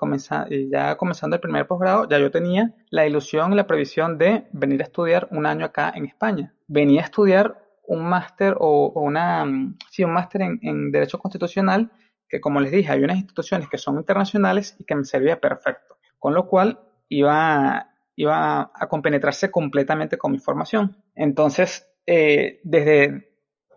ya 0.71 0.95
comenzando 0.95 1.35
el 1.35 1.41
primer 1.41 1.67
posgrado, 1.67 2.07
ya 2.09 2.17
yo 2.17 2.31
tenía 2.31 2.73
la 2.89 3.05
ilusión 3.05 3.53
y 3.53 3.55
la 3.55 3.67
previsión 3.67 4.17
de 4.17 4.47
venir 4.53 4.81
a 4.81 4.85
estudiar 4.85 5.27
un 5.31 5.45
año 5.45 5.65
acá 5.65 5.91
en 5.95 6.05
España. 6.05 6.53
Venía 6.67 7.01
a 7.01 7.05
estudiar 7.05 7.61
un 7.83 8.03
máster 8.07 8.55
o, 8.59 8.91
una, 8.95 9.45
sí, 9.89 10.03
un 10.03 10.13
máster 10.13 10.41
en, 10.41 10.91
Derecho 10.91 11.19
Constitucional, 11.19 11.91
que 12.27 12.39
como 12.39 12.59
les 12.59 12.71
dije, 12.71 12.91
hay 12.91 13.03
unas 13.03 13.17
instituciones 13.17 13.67
que 13.69 13.77
son 13.77 13.97
internacionales 13.97 14.75
y 14.79 14.85
que 14.85 14.95
me 14.95 15.03
servía 15.03 15.39
perfecto. 15.39 15.97
Con 16.17 16.33
lo 16.33 16.47
cual 16.47 16.79
iba, 17.09 17.89
iba 18.15 18.71
a 18.73 18.87
compenetrarse 18.87 19.51
completamente 19.51 20.17
con 20.17 20.31
mi 20.31 20.39
formación. 20.39 20.97
Entonces, 21.13 21.87
eh, 22.07 22.61
desde 22.63 23.30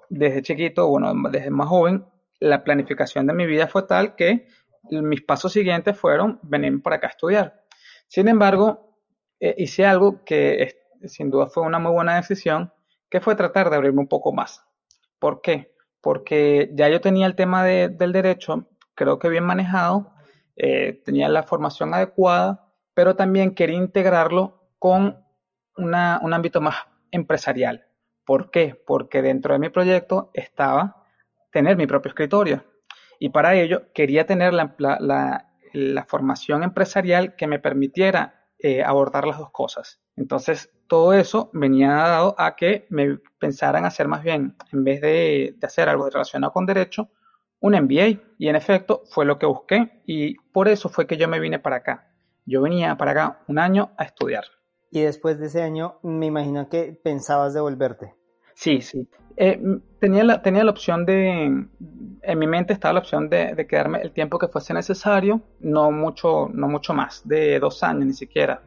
desde 0.08 0.42
chiquito, 0.42 0.88
bueno, 0.88 1.12
desde 1.30 1.50
más 1.50 1.68
joven, 1.68 2.06
la 2.40 2.64
planificación 2.64 3.26
de 3.26 3.34
mi 3.34 3.46
vida 3.46 3.66
fue 3.66 3.84
tal 3.84 4.16
que 4.16 4.46
mis 4.90 5.22
pasos 5.22 5.52
siguientes 5.52 5.98
fueron 5.98 6.38
venir 6.42 6.82
para 6.82 6.96
acá 6.96 7.06
a 7.06 7.10
estudiar. 7.10 7.62
Sin 8.06 8.28
embargo, 8.28 8.98
eh, 9.40 9.54
hice 9.58 9.86
algo 9.86 10.24
que 10.24 10.76
sin 11.06 11.30
duda 11.30 11.46
fue 11.46 11.62
una 11.62 11.78
muy 11.78 11.92
buena 11.92 12.16
decisión, 12.16 12.72
que 13.08 13.20
fue 13.20 13.36
tratar 13.36 13.70
de 13.70 13.76
abrirme 13.76 14.00
un 14.00 14.08
poco 14.08 14.32
más. 14.32 14.64
¿Por 15.18 15.40
qué? 15.40 15.74
Porque 16.00 16.70
ya 16.74 16.88
yo 16.88 17.00
tenía 17.00 17.26
el 17.26 17.34
tema 17.34 17.64
del 17.64 18.12
derecho, 18.12 18.68
creo 18.94 19.18
que 19.18 19.28
bien 19.28 19.44
manejado, 19.44 20.12
eh, 20.56 21.02
tenía 21.04 21.28
la 21.28 21.42
formación 21.42 21.94
adecuada, 21.94 22.72
pero 22.92 23.16
también 23.16 23.54
quería 23.54 23.78
integrarlo 23.78 24.68
con 24.78 25.24
un 25.76 25.94
ámbito 25.94 26.60
más 26.60 26.76
empresarial. 27.10 27.86
¿Por 28.24 28.50
qué? 28.50 28.80
Porque 28.86 29.22
dentro 29.22 29.52
de 29.52 29.58
mi 29.58 29.68
proyecto 29.68 30.30
estaba 30.32 31.04
tener 31.50 31.76
mi 31.76 31.86
propio 31.86 32.10
escritorio. 32.10 32.64
Y 33.18 33.28
para 33.28 33.54
ello 33.54 33.92
quería 33.92 34.26
tener 34.26 34.52
la, 34.52 36.04
formación 36.08 36.62
empresarial 36.62 37.36
que 37.36 37.46
me 37.46 37.58
permitiera 37.58 38.46
eh, 38.58 38.82
abordar 38.82 39.26
las 39.26 39.38
dos 39.38 39.50
cosas. 39.50 40.00
Entonces, 40.16 40.70
todo 40.88 41.12
eso 41.12 41.50
venía 41.52 41.92
dado 41.92 42.34
a 42.38 42.56
que 42.56 42.86
me 42.90 43.18
pensaran 43.38 43.84
hacer 43.84 44.08
más 44.08 44.22
bien, 44.22 44.56
en 44.72 44.84
vez 44.84 45.00
de, 45.00 45.54
de 45.56 45.66
hacer 45.66 45.88
algo 45.88 46.08
relacionado 46.10 46.52
con 46.52 46.66
derecho, 46.66 47.10
un 47.60 47.74
MBA. 47.74 48.20
Y 48.38 48.48
en 48.48 48.56
efecto, 48.56 49.02
fue 49.06 49.24
lo 49.24 49.38
que 49.38 49.46
busqué 49.46 50.02
y 50.06 50.36
por 50.52 50.68
eso 50.68 50.88
fue 50.88 51.06
que 51.06 51.16
yo 51.16 51.28
me 51.28 51.40
vine 51.40 51.58
para 51.58 51.76
acá. 51.76 52.10
Yo 52.46 52.62
venía 52.62 52.96
para 52.96 53.12
acá 53.12 53.40
un 53.46 53.58
año 53.58 53.92
a 53.96 54.04
estudiar. 54.04 54.44
Y 54.94 55.00
después 55.00 55.40
de 55.40 55.46
ese 55.46 55.60
año, 55.60 55.96
me 56.04 56.26
imagino 56.26 56.68
que 56.68 56.96
pensabas 57.02 57.52
devolverte. 57.52 58.14
Sí, 58.54 58.80
sí. 58.80 59.08
Eh, 59.36 59.60
tenía, 59.98 60.22
la, 60.22 60.40
tenía 60.40 60.62
la 60.62 60.70
opción 60.70 61.04
de, 61.04 61.66
en 62.22 62.38
mi 62.38 62.46
mente 62.46 62.72
estaba 62.72 62.92
la 62.92 63.00
opción 63.00 63.28
de, 63.28 63.66
quedarme 63.68 64.02
el 64.02 64.12
tiempo 64.12 64.38
que 64.38 64.46
fuese 64.46 64.72
necesario, 64.72 65.42
no 65.58 65.90
mucho, 65.90 66.48
no 66.54 66.68
mucho 66.68 66.94
más, 66.94 67.26
de 67.26 67.58
dos 67.58 67.82
años 67.82 68.06
ni 68.06 68.12
siquiera. 68.12 68.62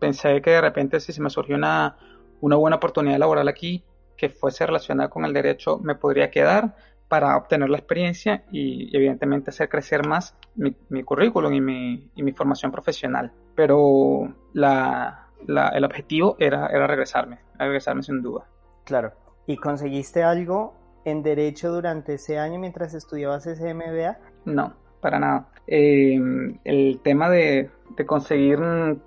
Pensé 0.00 0.40
que 0.40 0.52
de 0.52 0.62
repente 0.62 0.98
si 0.98 1.12
se 1.12 1.20
me 1.20 1.28
surgió 1.28 1.56
una, 1.56 1.98
una 2.40 2.56
buena 2.56 2.76
oportunidad 2.76 3.18
laboral 3.18 3.46
aquí 3.46 3.84
que 4.16 4.30
fuese 4.30 4.64
relacionada 4.64 5.10
con 5.10 5.26
el 5.26 5.34
derecho, 5.34 5.78
me 5.78 5.94
podría 5.94 6.30
quedar 6.30 6.74
para 7.06 7.36
obtener 7.36 7.68
la 7.68 7.76
experiencia 7.76 8.46
y, 8.50 8.96
evidentemente 8.96 9.50
hacer 9.50 9.68
crecer 9.68 10.06
más 10.08 10.38
mi, 10.54 10.74
mi 10.88 11.02
currículum 11.02 11.52
y 11.52 11.60
mi, 11.60 12.10
y 12.16 12.22
mi, 12.22 12.32
formación 12.32 12.72
profesional. 12.72 13.30
Pero 13.54 14.34
la, 14.54 15.25
la, 15.46 15.68
el 15.68 15.84
objetivo 15.84 16.36
era, 16.38 16.66
era 16.68 16.86
regresarme, 16.86 17.40
regresarme 17.58 18.02
sin 18.02 18.22
duda. 18.22 18.46
Claro. 18.84 19.12
¿Y 19.46 19.56
conseguiste 19.56 20.22
algo 20.22 20.74
en 21.04 21.22
derecho 21.22 21.70
durante 21.70 22.14
ese 22.14 22.38
año 22.38 22.58
mientras 22.58 22.94
estudiabas 22.94 23.46
ese 23.46 23.74
MBA? 23.74 24.18
No, 24.44 24.74
para 25.00 25.18
nada. 25.18 25.48
Eh, 25.66 26.18
el 26.64 27.00
tema 27.02 27.30
de, 27.30 27.70
conseguir 28.06 28.58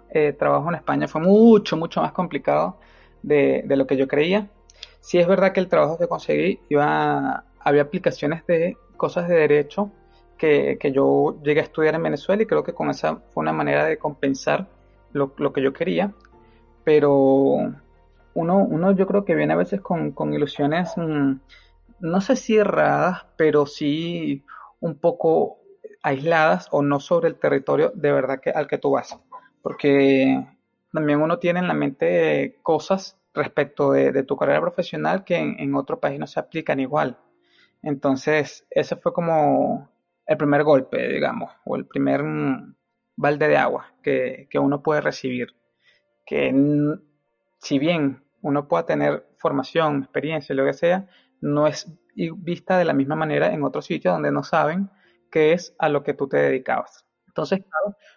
eh, 0.09 0.33
trabajo 0.33 0.69
en 0.69 0.75
España 0.75 1.07
fue 1.07 1.21
mucho, 1.21 1.77
mucho 1.77 2.01
más 2.01 2.11
complicado 2.11 2.77
de, 3.21 3.63
lo 3.67 3.85
que 3.85 3.97
yo 3.97 4.07
creía. 4.07 4.47
Sí 5.01 5.17
es 5.17 5.27
verdad 5.27 5.51
que 5.51 5.59
el 5.59 5.67
trabajo 5.67 5.97
que 5.97 6.07
conseguí 6.07 6.59
iba, 6.69 7.43
había 7.59 7.81
aplicaciones 7.81 8.45
de 8.47 8.77
cosas 8.97 9.27
de 9.27 9.35
derecho 9.35 9.91
que, 10.37 10.77
yo 10.93 11.37
llegué 11.43 11.59
a 11.59 11.63
estudiar 11.63 11.95
en 11.95 12.03
Venezuela 12.03 12.41
y 12.41 12.45
creo 12.45 12.63
que 12.63 12.73
con 12.73 12.89
esa 12.89 13.17
fue 13.33 13.41
una 13.41 13.53
manera 13.53 13.85
de 13.85 13.97
compensar 13.97 14.67
lo, 15.13 15.53
que 15.53 15.61
yo 15.61 15.73
quería. 15.73 16.13
Pero 16.83 17.73
uno, 18.33 18.57
uno 18.57 18.91
yo 18.91 19.07
creo 19.07 19.25
que 19.25 19.35
viene 19.35 19.53
a 19.53 19.57
veces 19.57 19.81
con, 19.81 20.33
ilusiones, 20.33 20.93
mm, 20.97 21.33
no 21.99 22.21
sé 22.21 22.35
si 22.35 22.57
erradas, 22.57 23.25
pero 23.35 23.65
sí 23.65 24.43
un 24.79 24.95
poco 24.95 25.59
aisladas 26.01 26.67
o 26.71 26.81
no 26.81 26.99
sobre 26.99 27.27
el 27.27 27.35
territorio 27.35 27.91
de 27.93 28.11
verdad 28.11 28.39
que, 28.39 28.51
al 28.51 28.67
que 28.67 28.77
tú 28.77 28.91
vas. 28.91 29.19
Porque 29.61 30.45
también 30.93 31.21
uno 31.21 31.39
tiene 31.39 31.59
en 31.59 31.67
la 31.67 31.73
mente 31.73 32.59
cosas 32.63 33.17
respecto 33.33 33.91
de, 33.91 34.23
tu 34.23 34.35
carrera 34.37 34.61
profesional 34.61 35.23
que 35.23 35.37
en, 35.37 35.75
otro 35.75 35.99
país 35.99 36.19
no 36.19 36.27
se 36.27 36.39
aplican 36.39 36.79
igual. 36.79 37.17
Entonces, 37.81 38.65
ese 38.69 38.95
fue 38.95 39.13
como 39.13 39.89
el 40.25 40.37
primer 40.37 40.63
golpe, 40.63 41.07
digamos, 41.07 41.51
o 41.65 41.75
el 41.75 41.85
primer 41.85 42.23
mm, 42.23 42.75
balde 43.19 43.47
de 43.49 43.57
agua 43.57 43.93
que, 44.01 44.47
que 44.49 44.59
uno 44.59 44.81
puede 44.81 45.01
recibir. 45.01 45.49
Que 46.25 46.53
si 47.59 47.79
bien 47.79 48.23
uno 48.41 48.67
pueda 48.67 48.85
tener 48.85 49.25
formación, 49.37 50.03
experiencia, 50.03 50.55
lo 50.55 50.65
que 50.65 50.73
sea, 50.73 51.07
no 51.41 51.67
es 51.67 51.87
vista 52.15 52.77
de 52.77 52.85
la 52.85 52.93
misma 52.93 53.15
manera 53.15 53.53
en 53.53 53.63
otros 53.63 53.85
sitios 53.85 54.13
donde 54.13 54.31
no 54.31 54.43
saben 54.43 54.89
qué 55.31 55.53
es 55.53 55.75
a 55.79 55.89
lo 55.89 56.03
que 56.03 56.13
tú 56.13 56.27
te 56.27 56.37
dedicabas. 56.37 57.05
Entonces, 57.27 57.61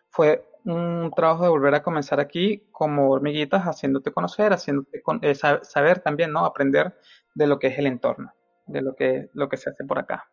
fue 0.08 0.44
un 0.64 1.10
trabajo 1.14 1.44
de 1.44 1.50
volver 1.50 1.74
a 1.74 1.82
comenzar 1.82 2.20
aquí 2.20 2.68
como 2.70 3.10
hormiguitas, 3.10 3.64
haciéndote 3.64 4.12
conocer, 4.12 4.52
haciéndote 4.52 5.02
eh, 5.22 5.34
saber 5.34 6.00
también, 6.00 6.32
¿no? 6.32 6.44
Aprender 6.44 6.96
de 7.34 7.46
lo 7.46 7.58
que 7.58 7.68
es 7.68 7.78
el 7.78 7.86
entorno, 7.86 8.32
de 8.66 8.82
lo 8.82 8.94
que, 8.94 9.30
lo 9.34 9.48
que 9.48 9.56
se 9.56 9.70
hace 9.70 9.84
por 9.84 9.98
acá. 9.98 10.28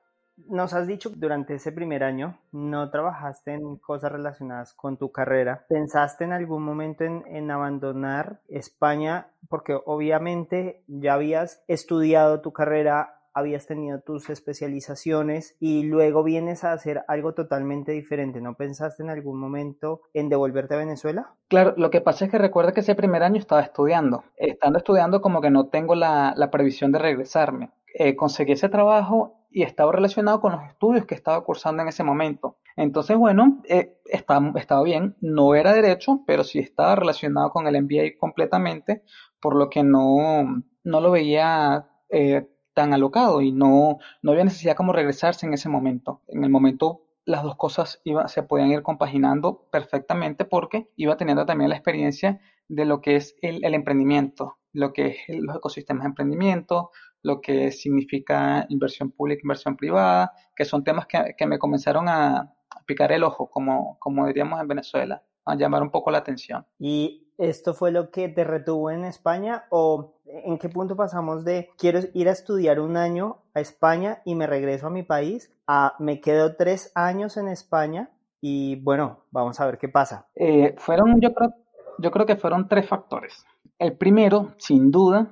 Nos 0.47 0.73
has 0.73 0.87
dicho 0.87 1.09
que 1.11 1.17
durante 1.17 1.55
ese 1.55 1.71
primer 1.71 2.03
año 2.03 2.37
no 2.51 2.89
trabajaste 2.89 3.53
en 3.53 3.77
cosas 3.77 4.11
relacionadas 4.11 4.73
con 4.73 4.97
tu 4.97 5.11
carrera. 5.11 5.65
¿Pensaste 5.67 6.23
en 6.23 6.33
algún 6.33 6.63
momento 6.63 7.03
en, 7.03 7.51
abandonar 7.51 8.39
España? 8.47 9.27
Porque 9.49 9.77
obviamente 9.85 10.83
ya 10.87 11.13
habías 11.13 11.63
estudiado 11.67 12.41
tu 12.41 12.53
carrera, 12.53 13.21
habías 13.33 13.67
tenido 13.67 14.01
tus 14.01 14.29
especializaciones 14.29 15.55
y 15.59 15.83
luego 15.83 16.23
vienes 16.23 16.63
a 16.63 16.73
hacer 16.73 17.03
algo 17.07 17.33
totalmente 17.33 17.91
diferente. 17.91 18.41
¿No 18.41 18.55
pensaste 18.55 19.03
en 19.03 19.09
algún 19.09 19.39
momento 19.39 20.01
en 20.13 20.29
devolverte 20.29 20.75
a 20.75 20.77
Venezuela? 20.77 21.33
Claro, 21.47 21.73
lo 21.77 21.89
que 21.89 22.01
pasa 22.01 22.25
es 22.25 22.31
que 22.31 22.37
recuerda 22.37 22.71
que 22.71 22.81
ese 22.81 22.95
primer 22.95 23.23
año 23.23 23.37
estaba 23.37 23.61
estudiando. 23.61 24.23
Estando 24.35 24.77
estudiando 24.77 25.21
como 25.21 25.41
que 25.41 25.49
no 25.49 25.67
tengo 25.67 25.95
la, 25.95 26.49
previsión 26.51 26.91
de 26.91 26.99
regresarme. 26.99 27.71
Eh, 27.95 28.15
conseguí 28.15 28.53
ese 28.53 28.69
trabajo 28.69 29.38
y 29.51 29.63
estaba 29.63 29.91
relacionado 29.91 30.41
con 30.41 30.53
los 30.53 30.63
estudios 30.63 31.05
que 31.05 31.15
estaba 31.15 31.43
cursando 31.43 31.81
en 31.81 31.89
ese 31.89 32.03
momento. 32.03 32.57
Entonces, 32.75 33.17
bueno, 33.17 33.61
eh, 33.67 33.97
estaba, 34.05 34.83
bien, 34.83 35.15
no 35.21 35.55
era 35.55 35.73
derecho, 35.73 36.23
pero 36.25 36.43
sí 36.43 36.59
estaba 36.59 36.95
relacionado 36.95 37.49
con 37.51 37.67
el 37.67 37.81
MBA 37.81 38.17
completamente, 38.19 39.03
por 39.41 39.55
lo 39.55 39.69
que 39.69 39.83
no, 39.83 40.63
no 40.83 41.01
lo 41.01 41.11
veía 41.11 41.89
eh, 42.09 42.47
tan 42.73 42.93
alocado 42.93 43.41
y 43.41 43.51
no, 43.51 43.97
no 44.21 44.31
había 44.31 44.45
necesidad 44.45 44.75
como 44.75 44.93
regresarse 44.93 45.45
en 45.45 45.53
ese 45.53 45.69
momento. 45.69 46.21
En 46.27 46.43
el 46.43 46.49
momento 46.49 47.01
las 47.25 47.43
dos 47.43 47.57
cosas 47.57 48.01
se 48.27 48.43
podían 48.43 48.71
ir 48.71 48.81
compaginando 48.81 49.67
perfectamente 49.71 50.45
porque 50.45 50.89
iba 50.95 51.17
teniendo 51.17 51.45
también 51.45 51.69
la 51.69 51.75
experiencia 51.75 52.39
de 52.67 52.85
lo 52.85 53.01
que 53.01 53.17
es 53.17 53.35
el, 53.41 53.63
el 53.63 53.73
emprendimiento, 53.73 54.57
lo 54.73 54.93
que 54.93 55.07
es 55.07 55.17
los 55.27 55.55
ecosistemas 55.55 56.03
de 56.03 56.09
emprendimiento, 56.09 56.91
lo 57.23 57.41
que 57.41 57.71
significa 57.71 58.65
inversión 58.69 59.11
pública, 59.11 59.41
inversión 59.43 59.75
privada, 59.75 60.33
que 60.55 60.65
son 60.65 60.83
temas 60.83 61.07
que, 61.07 61.45
me 61.45 61.59
comenzaron 61.59 62.07
a, 62.07 62.53
picar 62.85 63.11
el 63.11 63.23
ojo, 63.23 63.49
como, 63.49 63.97
como 63.99 64.25
diríamos 64.25 64.59
en 64.59 64.67
Venezuela, 64.67 65.23
a 65.45 65.55
llamar 65.55 65.83
un 65.83 65.91
poco 65.91 66.09
la 66.09 66.19
atención. 66.19 66.65
¿Y 66.79 67.27
esto 67.37 67.73
fue 67.73 67.91
lo 67.91 68.11
que 68.11 68.29
te 68.29 68.43
retuvo 68.43 68.91
en 68.91 69.05
España 69.05 69.65
o 69.69 70.15
en 70.25 70.57
qué 70.57 70.69
punto 70.69 70.95
pasamos 70.95 71.45
de 71.45 71.69
quiero 71.77 71.99
ir 72.13 72.27
a 72.27 72.33
estudiar 72.33 72.79
un 72.79 72.97
año 72.97 73.37
a 73.53 73.61
España 73.61 74.21
y 74.25 74.35
me 74.35 74.47
regreso 74.47 74.87
a 74.87 74.89
mi 74.89 75.03
país 75.03 75.51
a 75.67 75.95
me 75.99 76.19
quedo 76.19 76.55
tres 76.55 76.91
años 76.95 77.37
en 77.37 77.47
España 77.47 78.09
y 78.41 78.75
bueno, 78.81 79.25
vamos 79.31 79.59
a 79.59 79.65
ver 79.65 79.77
qué 79.77 79.87
pasa? 79.87 80.27
Eh, 80.35 80.75
fueron, 80.77 81.19
yo 81.21 81.33
creo, 81.33 81.53
yo 81.97 82.11
creo 82.11 82.25
que 82.25 82.35
fueron 82.35 82.67
tres 82.67 82.87
factores. 82.87 83.45
El 83.77 83.97
primero, 83.97 84.53
sin 84.57 84.91
duda, 84.91 85.31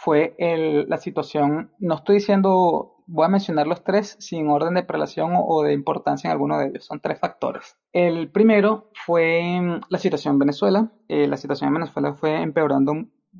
fue 0.00 0.36
el, 0.38 0.88
la 0.88 0.96
situación, 0.96 1.72
no 1.80 1.96
estoy 1.96 2.16
diciendo, 2.18 3.02
voy 3.08 3.24
a 3.24 3.28
mencionar 3.28 3.66
los 3.66 3.82
tres 3.82 4.14
sin 4.20 4.48
orden 4.48 4.74
de 4.74 4.84
prelación 4.84 5.32
o, 5.34 5.64
de 5.64 5.72
importancia 5.72 6.28
en 6.28 6.32
alguno 6.32 6.56
de 6.56 6.68
ellos, 6.68 6.84
son 6.84 7.00
tres 7.00 7.18
factores. 7.18 7.76
El 7.92 8.30
primero 8.30 8.92
fue 8.94 9.60
mm, 9.60 9.80
la 9.88 9.98
situación 9.98 10.34
en 10.34 10.38
Venezuela, 10.38 10.92
eh, 11.08 11.26
la 11.26 11.36
situación 11.36 11.68
en 11.68 11.74
Venezuela 11.74 12.14
fue 12.14 12.40
empeorando 12.40 12.94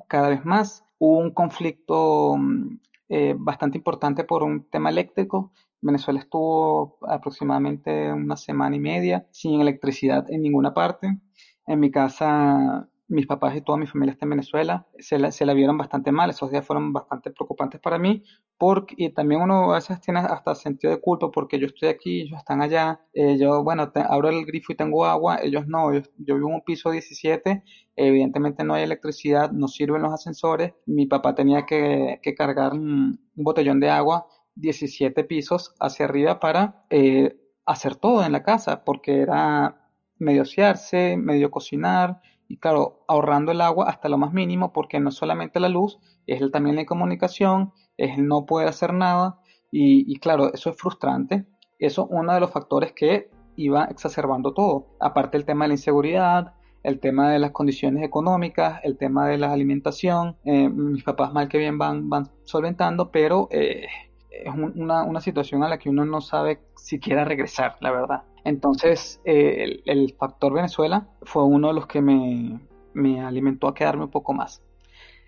cada 0.09 0.27
vez 0.27 0.43
más, 0.43 0.83
hubo 0.97 1.19
un 1.19 1.31
conflicto 1.31 2.35
mm, 2.37 2.79
eh, 3.07 3.35
bastante 3.37 3.77
importante 3.77 4.25
por 4.25 4.43
un 4.43 4.69
tema 4.69 4.89
eléctrico, 4.89 5.53
Venezuela 5.79 6.19
estuvo 6.19 6.97
aproximadamente 7.07 8.11
una 8.11 8.35
semana 8.35 8.75
y 8.75 8.79
media 8.79 9.25
sin 9.31 9.61
electricidad 9.61 10.29
en 10.29 10.41
ninguna 10.41 10.73
parte. 10.73 11.17
En 11.65 11.79
mi 11.79 11.89
casa 11.89 12.89
mis 13.09 13.25
papás 13.25 13.55
y 13.55 13.61
toda 13.61 13.77
mi 13.77 13.87
familia 13.87 14.13
está 14.13 14.25
en 14.25 14.29
Venezuela, 14.29 14.87
se 14.99 15.17
la, 15.17 15.53
vieron 15.53 15.77
bastante 15.77 16.11
mal, 16.11 16.29
esos 16.29 16.51
días 16.51 16.65
fueron 16.65 16.93
bastante 16.93 17.31
preocupantes 17.31 17.81
para 17.81 17.97
mí, 17.97 18.23
porque, 18.57 18.93
y 18.97 19.09
también 19.09 19.41
uno 19.41 19.71
a 19.71 19.75
veces 19.75 19.99
tiene 19.99 20.19
hasta 20.19 20.53
sentido 20.53 20.93
de 20.93 21.01
culpa 21.01 21.31
porque 21.31 21.59
yo 21.59 21.65
estoy 21.65 21.89
aquí, 21.89 22.21
ellos 22.21 22.37
están 22.37 22.61
allá, 22.61 23.01
eh, 23.13 23.37
yo, 23.39 23.63
bueno, 23.63 23.91
abro 24.07 24.29
el 24.29 24.45
grifo 24.45 24.73
y 24.73 24.75
tengo 24.75 25.05
agua, 25.05 25.39
ellos 25.41 25.67
no, 25.67 25.91
yo, 25.91 26.01
vivo 26.35 26.49
en 26.49 26.55
un 26.55 26.61
piso 26.63 26.91
17, 26.91 27.63
evidentemente 27.95 28.63
no 28.63 28.75
hay 28.75 28.83
electricidad, 28.83 29.51
no 29.51 29.67
sirven 29.67 30.03
los 30.03 30.13
ascensores, 30.13 30.73
mi 30.85 31.07
papá 31.07 31.33
tenía 31.33 31.65
que, 31.65 32.19
que 32.21 32.35
cargar 32.35 32.73
un, 32.73 33.19
botellón 33.33 33.79
de 33.79 33.89
agua 33.89 34.27
17 34.55 35.23
pisos 35.23 35.73
hacia 35.79 36.05
arriba 36.05 36.39
para 36.39 36.85
eh, 36.91 37.39
hacer 37.65 37.95
todo 37.95 38.23
en 38.23 38.33
la 38.33 38.43
casa, 38.43 38.83
porque 38.83 39.21
era 39.21 39.81
medio 40.19 40.43
asearse, 40.43 41.17
medio 41.17 41.49
cocinar, 41.49 42.21
y 42.49 42.57
claro, 42.57 43.05
ahorrando 43.07 43.51
el 43.51 43.61
agua 43.61 43.85
hasta 43.87 44.09
lo 44.09 44.17
más 44.17 44.33
mínimo 44.33 44.73
porque 44.73 44.99
no 44.99 45.11
solamente 45.11 45.59
la 45.59 45.69
luz, 45.69 45.99
es 46.25 46.41
el, 46.41 46.51
también 46.51 46.75
la 46.75 46.85
comunicación, 46.85 47.71
es 47.95 48.17
el 48.17 48.27
no 48.27 48.45
poder 48.47 48.67
hacer 48.67 48.91
nada 48.91 49.39
y, 49.71 50.17
claro, 50.19 50.51
eso 50.51 50.71
es 50.71 50.77
frustrante. 50.77 51.45
Eso 51.77 52.05
es 52.05 52.07
uno 52.11 52.33
de 52.33 52.39
los 52.39 52.49
factores 52.49 52.91
que 52.93 53.29
iba 53.55 53.85
exacerbando 53.85 54.53
todo. 54.53 54.87
Aparte 54.99 55.37
el 55.37 55.45
tema 55.45 55.65
de 55.65 55.69
la 55.69 55.73
inseguridad, 55.75 56.53
el 56.81 56.99
tema 56.99 57.31
de 57.31 57.37
las 57.37 57.51
condiciones 57.51 58.03
económicas, 58.03 58.79
el 58.83 58.97
tema 58.97 59.27
de 59.27 59.37
la 59.37 59.53
alimentación. 59.53 60.37
Eh, 60.43 60.69
mis 60.69 61.03
papás 61.03 61.31
mal 61.31 61.49
que 61.49 61.59
bien 61.59 61.77
van, 61.77 62.09
van 62.09 62.31
solventando, 62.45 63.11
pero 63.11 63.47
eh, 63.51 63.85
es 64.31 64.53
una, 64.55 65.21
situación 65.21 65.63
a 65.63 65.69
la 65.69 65.77
que 65.77 65.89
uno 65.89 66.05
no 66.05 66.21
sabe 66.21 66.61
si 66.75 66.99
quiera 66.99 67.25
regresar, 67.25 67.75
la 67.81 67.91
verdad. 67.91 68.23
Entonces, 68.43 69.21
eh, 69.25 69.81
el, 69.85 70.13
factor 70.17 70.53
Venezuela 70.53 71.07
fue 71.23 71.43
uno 71.43 71.69
de 71.69 71.73
los 71.73 71.87
que 71.87 72.01
me, 72.01 72.59
me, 72.93 73.21
alimentó 73.21 73.67
a 73.67 73.73
quedarme 73.73 74.05
un 74.05 74.11
poco 74.11 74.33
más. 74.33 74.61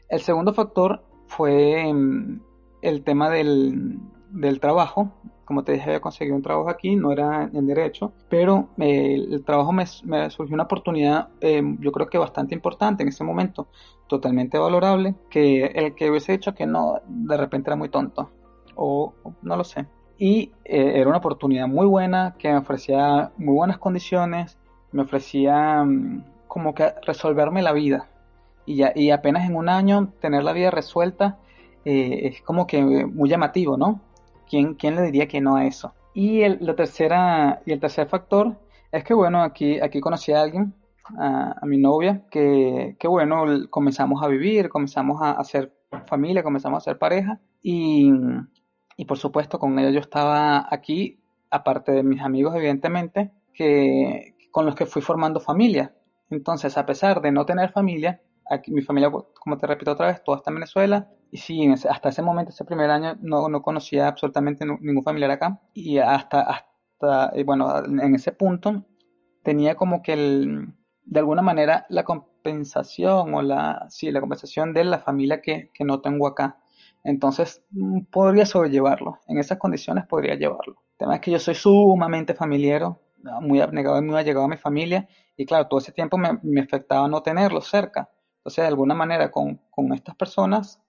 El 0.09 0.21
segundo 0.21 0.53
factor 0.53 1.03
fue 1.27 1.91
mm, 1.93 2.41
el 2.81 3.03
tema 3.03 3.29
del, 3.29 3.99
trabajo 4.59 5.11
como 5.51 5.65
te 5.65 5.73
dije, 5.73 5.83
había 5.83 5.99
conseguido 5.99 6.37
un 6.37 6.41
trabajo 6.41 6.69
aquí, 6.69 6.95
no 6.95 7.11
era 7.11 7.49
en 7.51 7.67
derecho, 7.67 8.13
pero 8.29 8.69
eh, 8.77 9.15
el 9.15 9.43
trabajo 9.43 9.73
me, 9.73 9.85
surgió 9.85 10.53
una 10.53 10.63
oportunidad, 10.63 11.27
eh, 11.41 11.61
yo 11.81 11.91
creo 11.91 12.07
que 12.07 12.17
bastante 12.17 12.55
importante 12.55 13.03
en 13.03 13.09
ese 13.09 13.25
momento, 13.25 13.67
totalmente 14.07 14.57
valorable, 14.57 15.13
que 15.29 15.65
el 15.65 15.93
que 15.93 16.09
hubiese 16.09 16.31
dicho 16.31 16.53
que 16.53 16.65
no, 16.65 17.01
de 17.05 17.35
repente 17.35 17.69
era 17.69 17.75
muy 17.75 17.89
tonto, 17.89 18.31
o, 18.75 19.13
no 19.41 19.57
lo 19.57 19.65
sé. 19.65 19.85
Y 20.21 20.51
eh, 20.65 20.99
era 20.99 21.09
una 21.09 21.17
oportunidad 21.17 21.67
muy 21.67 21.87
buena, 21.87 22.35
que 22.37 22.47
me 22.49 22.57
ofrecía 22.57 23.31
muy 23.37 23.55
buenas 23.55 23.79
condiciones, 23.79 24.55
me 24.91 25.01
ofrecía 25.01 25.83
mm, 25.83 26.23
como 26.47 26.75
que 26.75 26.93
resolverme 27.05 27.63
la 27.63 27.73
vida. 27.73 28.07
Y, 28.67 28.75
ya, 28.75 28.91
y 28.95 29.09
apenas 29.09 29.49
en 29.49 29.55
un 29.55 29.67
año 29.67 30.13
tener 30.21 30.43
la 30.43 30.53
vida 30.53 30.69
resuelta 30.69 31.39
es 31.83 32.39
como 32.43 32.67
que 32.67 32.83
muy 32.83 33.27
llamativo, 33.27 33.75
¿no? 33.75 34.01
¿quién, 34.77 34.95
le 34.95 35.01
diría 35.03 35.27
que 35.27 35.41
no 35.41 35.55
a 35.55 35.65
eso? 35.65 35.93
Y 36.13 36.41
el, 36.41 36.57
la 36.61 36.75
tercera, 36.75 37.61
y 37.65 37.71
el 37.71 37.79
tercer 37.79 38.07
factor 38.07 38.57
es 38.91 39.03
que, 39.03 39.13
bueno, 39.13 39.41
aquí, 39.41 39.79
aquí 39.79 40.01
conocí 40.01 40.33
a 40.33 40.41
alguien, 40.41 40.73
a, 41.17 41.65
mi 41.65 41.77
novia, 41.77 42.25
que, 42.29 42.95
que, 42.99 43.07
bueno, 43.07 43.45
comenzamos 43.69 44.21
a 44.21 44.27
vivir, 44.27 44.69
comenzamos 44.69 45.21
a 45.21 45.31
hacer 45.31 45.73
familia, 46.05 46.43
comenzamos 46.43 46.77
a 46.77 46.79
hacer 46.79 46.99
pareja 46.99 47.39
y, 47.61 48.11
y 49.01 49.05
por 49.05 49.17
supuesto 49.17 49.57
con 49.57 49.79
ella 49.79 49.89
yo 49.89 49.99
estaba 49.99 50.67
aquí, 50.69 51.19
aparte 51.49 51.91
de 51.91 52.03
mis 52.03 52.21
amigos 52.21 52.55
evidentemente, 52.55 53.31
que, 53.51 54.35
con 54.51 54.67
los 54.67 54.75
que 54.75 54.85
fui 54.85 55.01
formando 55.01 55.39
familia. 55.39 55.95
Entonces, 56.29 56.77
a 56.77 56.85
pesar 56.85 57.19
de 57.19 57.31
no 57.31 57.43
tener 57.43 57.71
familia, 57.71 58.21
aquí, 58.47 58.71
mi 58.71 58.83
familia, 58.83 59.09
como 59.09 59.57
te 59.57 59.65
repito 59.65 59.89
otra 59.89 60.05
vez, 60.05 60.23
toda 60.23 60.37
está 60.37 60.51
en 60.51 60.57
Venezuela, 60.57 61.09
y 61.31 61.37
sí, 61.37 61.67
hasta 61.89 62.09
ese 62.09 62.21
momento, 62.21 62.51
ese 62.51 62.63
primer 62.63 62.91
año, 62.91 63.17
no, 63.21 63.49
no 63.49 63.63
conocía 63.63 64.07
absolutamente 64.07 64.67
ningún 64.67 65.03
familiar 65.03 65.31
acá. 65.31 65.59
Y 65.73 65.97
hasta, 65.97 66.41
hasta 66.41 67.31
bueno, 67.43 67.83
en 67.83 68.13
ese 68.13 68.33
punto 68.33 68.85
tenía 69.41 69.73
como 69.73 70.03
que 70.03 70.15
de 70.15 71.19
alguna 71.19 71.41
manera 71.41 71.87
la 71.89 72.03
compensación 72.03 73.33
o 73.33 73.41
la, 73.41 73.87
sí, 73.89 74.11
la 74.11 74.19
compensación 74.19 74.73
de 74.73 74.83
la 74.83 74.99
familia 74.99 75.41
que, 75.41 75.71
que 75.73 75.85
no 75.85 76.01
tengo 76.01 76.27
acá. 76.27 76.60
Entonces 77.03 77.63
mm, 77.71 78.01
podría 78.11 78.45
sobrellevarlo. 78.45 79.19
En 79.27 79.37
esas 79.37 79.57
condiciones 79.57 80.05
podría 80.07 80.35
llevarlo. 80.35 80.83
El 80.91 80.97
tema 80.97 81.15
es 81.15 81.21
que 81.21 81.31
yo 81.31 81.39
soy 81.39 81.55
sumamente 81.55 82.33
familiar, 82.33 82.83
muy 83.41 83.61
abnegado 83.61 83.99
y 83.99 84.01
muy 84.03 84.17
allegado 84.17 84.45
a 84.45 84.49
mi 84.49 84.57
familia. 84.57 85.07
Y 85.35 85.45
claro, 85.45 85.67
todo 85.67 85.79
ese 85.79 85.91
tiempo 85.91 86.17
me, 86.17 86.39
me 86.43 86.61
afectaba 86.61 87.07
no 87.07 87.23
tenerlo 87.23 87.61
cerca. 87.61 88.09
Entonces, 88.37 88.63
de 88.63 88.67
alguna 88.67 88.95
manera, 88.95 89.31
con, 89.31 89.61
con 89.69 89.93
estas 89.93 90.15
personas 90.15 90.81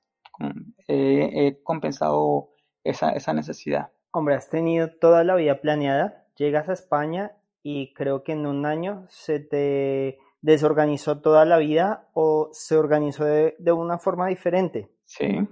he 0.89 1.61
compensado 1.63 2.51
esa, 2.85 3.11
esa 3.11 3.33
necesidad. 3.33 3.91
Hombre, 4.13 4.35
has 4.35 4.49
tenido 4.49 4.91
toda 4.91 5.25
la 5.25 5.35
vida 5.35 5.61
planeada, 5.61 6.27
llegas 6.37 6.69
a 6.69 6.73
España 6.73 7.33
y 7.63 7.95
creo 7.95 8.23
que 8.23 8.33
en 8.33 8.47
un 8.47 8.67
año 8.67 9.07
se 9.09 9.41
te 9.41 10.19
desorganizó 10.41 11.21
toda 11.21 11.45
la 11.45 11.59
vida 11.59 12.09
o 12.13 12.51
se 12.53 12.77
organizó 12.77 13.25
de, 13.25 13.73
una 13.73 13.99
forma 13.99 14.27
diferente. 14.27 14.91
Sí. 15.05 15.49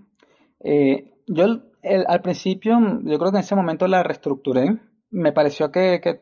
Eh, 0.61 1.15
yo 1.27 1.63
al 2.09 2.23
principio, 2.23 2.79
yo 3.03 3.19
creo 3.19 3.31
que 3.31 3.39
en 3.39 3.45
ese 3.45 3.55
momento 3.57 3.87
la 3.87 4.03
reestructuré. 4.03 4.79
Me 5.11 5.33
pareció 5.33 5.73
que, 5.73 6.01
que 6.03 6.21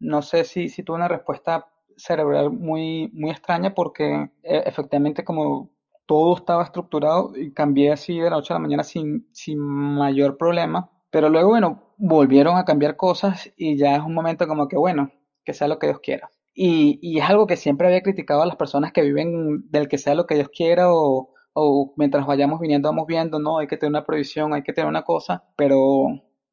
no 0.00 0.22
sé 0.22 0.44
si, 0.44 0.68
si 0.68 0.82
tuve 0.82 0.96
una 0.96 1.08
respuesta 1.08 1.66
cerebral 1.96 2.50
muy, 2.50 3.10
muy 3.12 3.30
extraña 3.30 3.74
porque 3.74 4.30
eh, 4.42 4.62
efectivamente 4.66 5.24
como 5.24 5.70
todo 6.06 6.36
estaba 6.36 6.64
estructurado 6.64 7.32
y 7.36 7.52
cambié 7.52 7.92
así 7.92 8.18
de 8.18 8.24
la 8.30 8.36
noche 8.36 8.52
a 8.52 8.56
la 8.56 8.60
mañana 8.60 8.82
sin, 8.82 9.28
sin 9.32 9.58
mayor 9.58 10.36
problema. 10.36 10.90
Pero 11.10 11.28
luego, 11.28 11.50
bueno, 11.50 11.94
volvieron 11.98 12.56
a 12.56 12.64
cambiar 12.64 12.96
cosas 12.96 13.52
y 13.56 13.76
ya 13.76 13.96
es 13.96 14.02
un 14.02 14.14
momento 14.14 14.48
como 14.48 14.68
que, 14.68 14.76
bueno, 14.76 15.12
que 15.44 15.52
sea 15.54 15.68
lo 15.68 15.78
que 15.78 15.88
Dios 15.88 16.00
quiera. 16.00 16.30
Y, 16.54 16.98
y 17.02 17.18
es 17.18 17.24
algo 17.28 17.46
que 17.46 17.56
siempre 17.56 17.86
había 17.86 18.02
criticado 18.02 18.42
a 18.42 18.46
las 18.46 18.56
personas 18.56 18.92
que 18.92 19.02
viven 19.02 19.70
del 19.70 19.88
que 19.88 19.98
sea 19.98 20.14
lo 20.14 20.26
que 20.26 20.34
Dios 20.34 20.48
quiera 20.48 20.92
o, 20.92 21.31
o 21.54 21.92
mientras 21.96 22.26
vayamos 22.26 22.60
viniendo 22.60 22.88
vamos 22.88 23.06
viendo, 23.06 23.38
no, 23.38 23.58
hay 23.58 23.66
que 23.66 23.76
tener 23.76 23.90
una 23.90 24.04
previsión, 24.04 24.54
hay 24.54 24.62
que 24.62 24.72
tener 24.72 24.88
una 24.88 25.02
cosa, 25.02 25.44
pero 25.56 26.06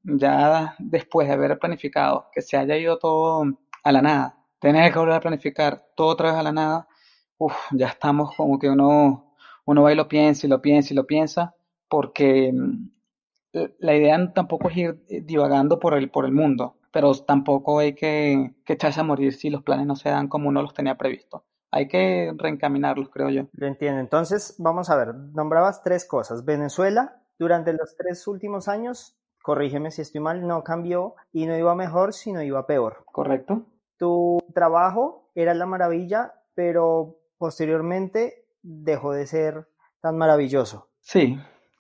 ya 0.04 0.76
después 0.80 1.28
de 1.28 1.34
haber 1.34 1.60
planificado 1.60 2.28
que 2.34 2.42
se 2.42 2.58
haya 2.58 2.78
ido 2.78 2.98
todo 3.00 3.44
a 3.84 3.92
la 3.92 4.02
nada, 4.02 4.38
tener 4.60 4.92
que 4.92 5.00
volver 5.00 5.16
a 5.16 5.20
planificar 5.22 5.86
todo 5.96 6.08
otra 6.08 6.32
vez 6.32 6.40
a 6.40 6.44
la 6.44 6.52
nada, 6.52 6.88
uff, 7.38 7.56
ya 7.72 7.88
estamos 7.88 8.36
como 8.36 8.60
que 8.60 8.70
uno 8.70 9.26
uno 9.70 9.84
va 9.84 9.94
y 9.94 9.96
lo 9.96 10.08
piensa 10.08 10.48
y 10.48 10.50
lo 10.50 10.62
piensa 10.62 10.94
y 10.94 10.96
lo 10.96 11.06
piensa, 11.06 11.56
porque 11.88 12.52
mm, 12.52 12.90
la 13.80 13.96
idea 13.96 14.34
tampoco 14.34 14.70
es 14.70 14.78
ir 14.78 15.06
divagando 15.26 15.80
por 15.80 15.94
el, 15.96 16.10
por 16.10 16.26
el 16.26 16.32
mundo, 16.32 16.78
pero 16.92 17.14
tampoco 17.14 17.80
hay 17.80 17.94
que, 17.94 18.56
que 18.66 18.74
echarse 18.74 19.00
a 19.00 19.04
morir 19.04 19.34
si 19.34 19.50
los 19.50 19.64
planes 19.64 19.86
no 19.86 19.96
se 19.96 20.10
dan 20.10 20.28
como 20.28 20.50
uno 20.50 20.62
los 20.64 20.74
tenía 20.74 20.98
previsto. 20.98 21.46
Hay 21.72 21.88
que 21.88 22.34
reencaminarlos, 22.38 23.10
creo 23.10 23.30
yo. 23.30 23.44
Lo 23.54 23.68
entiendo. 23.68 24.00
Entonces, 24.00 24.56
vamos 24.58 24.90
a 24.90 24.96
ver, 24.96 25.14
nombrabas 25.14 25.84
tres 25.84 26.06
cosas. 26.06 26.46
Venezuela, 26.46 27.22
durante 27.38 27.74
los 27.74 27.96
tres 27.96 28.28
últimos 28.28 28.68
años, 28.68 29.20
corrígeme 29.44 29.92
si 29.92 30.02
estoy 30.02 30.22
mal, 30.22 30.46
no 30.48 30.64
cambió 30.64 31.16
y 31.32 31.46
no 31.46 31.58
iba 31.58 31.76
mejor, 31.76 32.14
sino 32.14 32.42
iba 32.42 32.66
peor. 32.66 33.04
Correcto. 33.06 33.66
Tu 33.98 34.40
trabajo 34.54 35.32
era 35.36 35.54
la 35.54 35.66
maravilla, 35.66 36.34
pero 36.56 37.20
posteriormente 37.38 38.46
dejó 38.62 39.14
de 39.14 39.28
ser 39.28 39.68
tan 40.02 40.18
maravilloso. 40.18 40.90
Sí, 41.02 41.38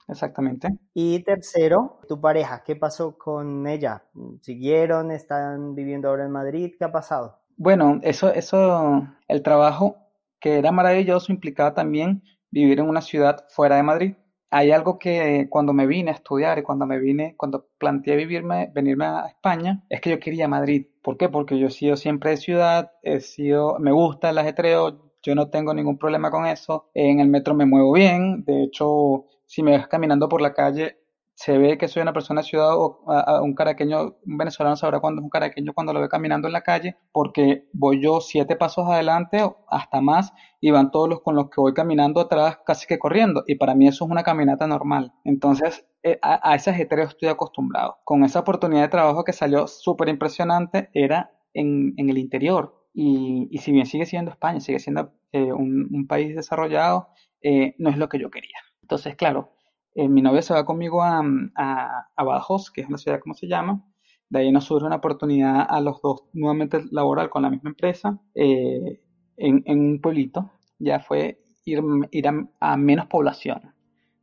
exactamente. 0.07 0.69
Y 0.93 1.23
tercero, 1.23 1.99
tu 2.07 2.19
pareja, 2.21 2.63
¿qué 2.63 2.75
pasó 2.75 3.17
con 3.17 3.67
ella? 3.67 4.03
¿Siguieron? 4.41 5.11
¿Están 5.11 5.75
viviendo 5.75 6.09
ahora 6.09 6.25
en 6.25 6.31
Madrid? 6.31 6.73
¿Qué 6.77 6.85
ha 6.85 6.91
pasado? 6.91 7.38
Bueno, 7.59 7.99
eso, 8.03 8.33
eso, 8.33 9.05
el 9.27 9.43
trabajo 9.43 9.97
que 10.39 10.57
era 10.59 10.71
maravilloso 10.71 11.33
implicaba 11.33 11.73
también 11.73 12.23
vivir 12.51 12.79
en 12.79 12.87
una 12.87 13.01
ciudad 13.01 13.45
fuera 13.49 13.75
de 13.75 13.83
Madrid. 13.83 14.13
Hay 14.49 14.71
algo 14.71 14.97
que 14.97 15.47
cuando 15.49 15.73
me 15.73 15.85
vine 15.85 16.11
a 16.11 16.13
estudiar 16.13 16.57
y 16.57 16.63
cuando 16.63 16.85
me 16.85 16.99
vine, 16.99 17.35
cuando 17.35 17.67
planteé 17.77 18.15
vivirme, 18.15 18.71
venirme 18.73 19.05
a 19.07 19.27
España, 19.27 19.83
es 19.89 19.99
que 19.99 20.09
yo 20.09 20.19
quería 20.21 20.47
Madrid. 20.47 20.87
¿Por 21.03 21.17
qué? 21.17 21.27
Porque 21.27 21.59
yo 21.59 21.67
he 21.67 21.71
sido 21.71 21.97
siempre 21.97 22.29
de 22.29 22.37
ciudad, 22.37 22.93
he 23.03 23.19
sido, 23.19 23.77
me 23.77 23.91
gusta 23.91 24.29
el 24.29 24.37
ajetreo, 24.37 25.11
yo 25.21 25.35
no 25.35 25.49
tengo 25.49 25.73
ningún 25.73 25.97
problema 25.97 26.31
con 26.31 26.45
eso. 26.45 26.89
En 26.93 27.19
el 27.19 27.27
metro 27.27 27.55
me 27.55 27.65
muevo 27.65 27.91
bien. 27.91 28.45
De 28.45 28.63
hecho, 28.63 29.25
si 29.45 29.63
me 29.63 29.71
ves 29.71 29.87
caminando 29.87 30.29
por 30.29 30.39
la 30.41 30.53
calle, 30.53 30.97
se 31.39 31.57
ve 31.57 31.77
que 31.77 31.87
soy 31.87 32.01
una 32.01 32.11
persona 32.11 32.41
de 32.41 32.47
ciudad 32.47 32.75
o 32.75 32.99
un 33.41 33.55
caraqueño, 33.55 34.17
un 34.25 34.37
venezolano 34.37 34.75
sabrá 34.75 34.99
cuándo 34.99 35.21
es 35.21 35.23
un 35.23 35.29
caraqueño 35.29 35.71
cuando 35.73 35.93
lo 35.93 36.01
ve 36.01 36.09
caminando 36.09 36.49
en 36.49 36.51
la 36.51 36.63
calle, 36.63 36.97
porque 37.13 37.69
voy 37.71 38.03
yo 38.03 38.19
siete 38.19 38.57
pasos 38.57 38.85
adelante, 38.89 39.49
hasta 39.69 40.01
más, 40.01 40.33
y 40.59 40.71
van 40.71 40.91
todos 40.91 41.07
los 41.07 41.21
con 41.21 41.35
los 41.35 41.45
que 41.45 41.61
voy 41.61 41.73
caminando 41.73 42.19
atrás 42.19 42.59
casi 42.65 42.87
que 42.87 42.99
corriendo, 42.99 43.45
y 43.47 43.55
para 43.55 43.73
mí 43.73 43.87
eso 43.87 44.03
es 44.03 44.11
una 44.11 44.23
caminata 44.23 44.67
normal. 44.67 45.13
Entonces, 45.23 45.87
eh, 46.03 46.19
a, 46.21 46.55
ese 46.55 46.71
ajetreo 46.71 47.05
estoy 47.05 47.29
acostumbrado. 47.29 47.99
Con 48.03 48.25
esa 48.25 48.41
oportunidad 48.41 48.81
de 48.81 48.89
trabajo 48.89 49.23
que 49.23 49.31
salió 49.31 49.67
súper 49.67 50.09
impresionante, 50.09 50.89
era 50.93 51.31
en, 51.53 51.93
en 51.95 52.09
el 52.09 52.17
interior, 52.17 52.85
y, 52.93 53.57
si 53.59 53.71
bien 53.71 53.85
sigue 53.85 54.05
siendo 54.05 54.31
España, 54.31 54.59
sigue 54.59 54.79
siendo 54.79 55.13
eh, 55.31 55.53
un, 55.53 56.05
país 56.05 56.35
desarrollado, 56.35 57.07
eh, 57.41 57.75
no 57.77 57.91
es 57.91 57.97
lo 57.97 58.09
que 58.09 58.19
yo 58.19 58.29
quería. 58.29 58.57
Entonces, 58.81 59.15
claro, 59.15 59.53
eh, 60.03 60.09
mi 60.09 60.21
novia 60.21 60.41
se 60.41 60.53
va 60.53 60.65
conmigo 60.65 61.01
a, 61.03 61.21
a, 61.55 62.23
Badajoz, 62.23 62.71
que 62.71 62.81
es 62.81 62.87
una 62.87 62.97
ciudad 62.97 63.19
como 63.19 63.35
se 63.35 63.47
llama. 63.47 63.83
De 64.29 64.39
ahí 64.39 64.51
nos 64.51 64.65
surge 64.65 64.85
una 64.85 64.97
oportunidad 64.97 65.65
a 65.67 65.81
los 65.81 66.01
dos 66.01 66.23
nuevamente 66.33 66.83
laboral 66.91 67.29
con 67.29 67.41
la 67.41 67.49
misma 67.49 67.71
empresa 67.71 68.19
en, 68.35 68.99
en, 69.37 69.79
un 69.79 70.01
pueblito. 70.01 70.51
Ya 70.77 70.99
fue 70.99 71.41
ir, 71.65 71.81
ir 72.11 72.27
a 72.59 72.77
menos 72.77 73.07
población 73.07 73.73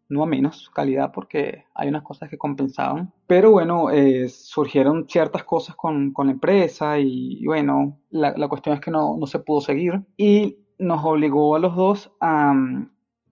no 0.08 0.22
a 0.22 0.26
menos 0.26 0.70
calidad 0.70 1.12
porque 1.12 1.64
hay 1.74 1.88
unas 1.88 2.02
cosas 2.02 2.28
que 2.30 2.38
compensaban. 2.38 3.12
Pero 3.26 3.50
bueno, 3.50 3.90
eh, 3.90 4.28
surgieron 4.28 5.08
ciertas 5.08 5.44
cosas 5.44 5.76
con, 5.76 6.12
con 6.12 6.26
la 6.26 6.32
empresa 6.32 6.98
y, 6.98 7.44
bueno, 7.44 7.98
la, 8.10 8.32
la, 8.36 8.48
cuestión 8.48 8.74
es 8.76 8.80
que 8.80 8.90
no, 8.90 9.16
no, 9.16 9.26
se 9.26 9.40
pudo 9.40 9.60
seguir 9.60 10.02
y 10.16 10.58
nos 10.78 11.04
obligó 11.04 11.56
a 11.56 11.58
los 11.58 11.74
dos 11.74 12.12
a, 12.20 12.54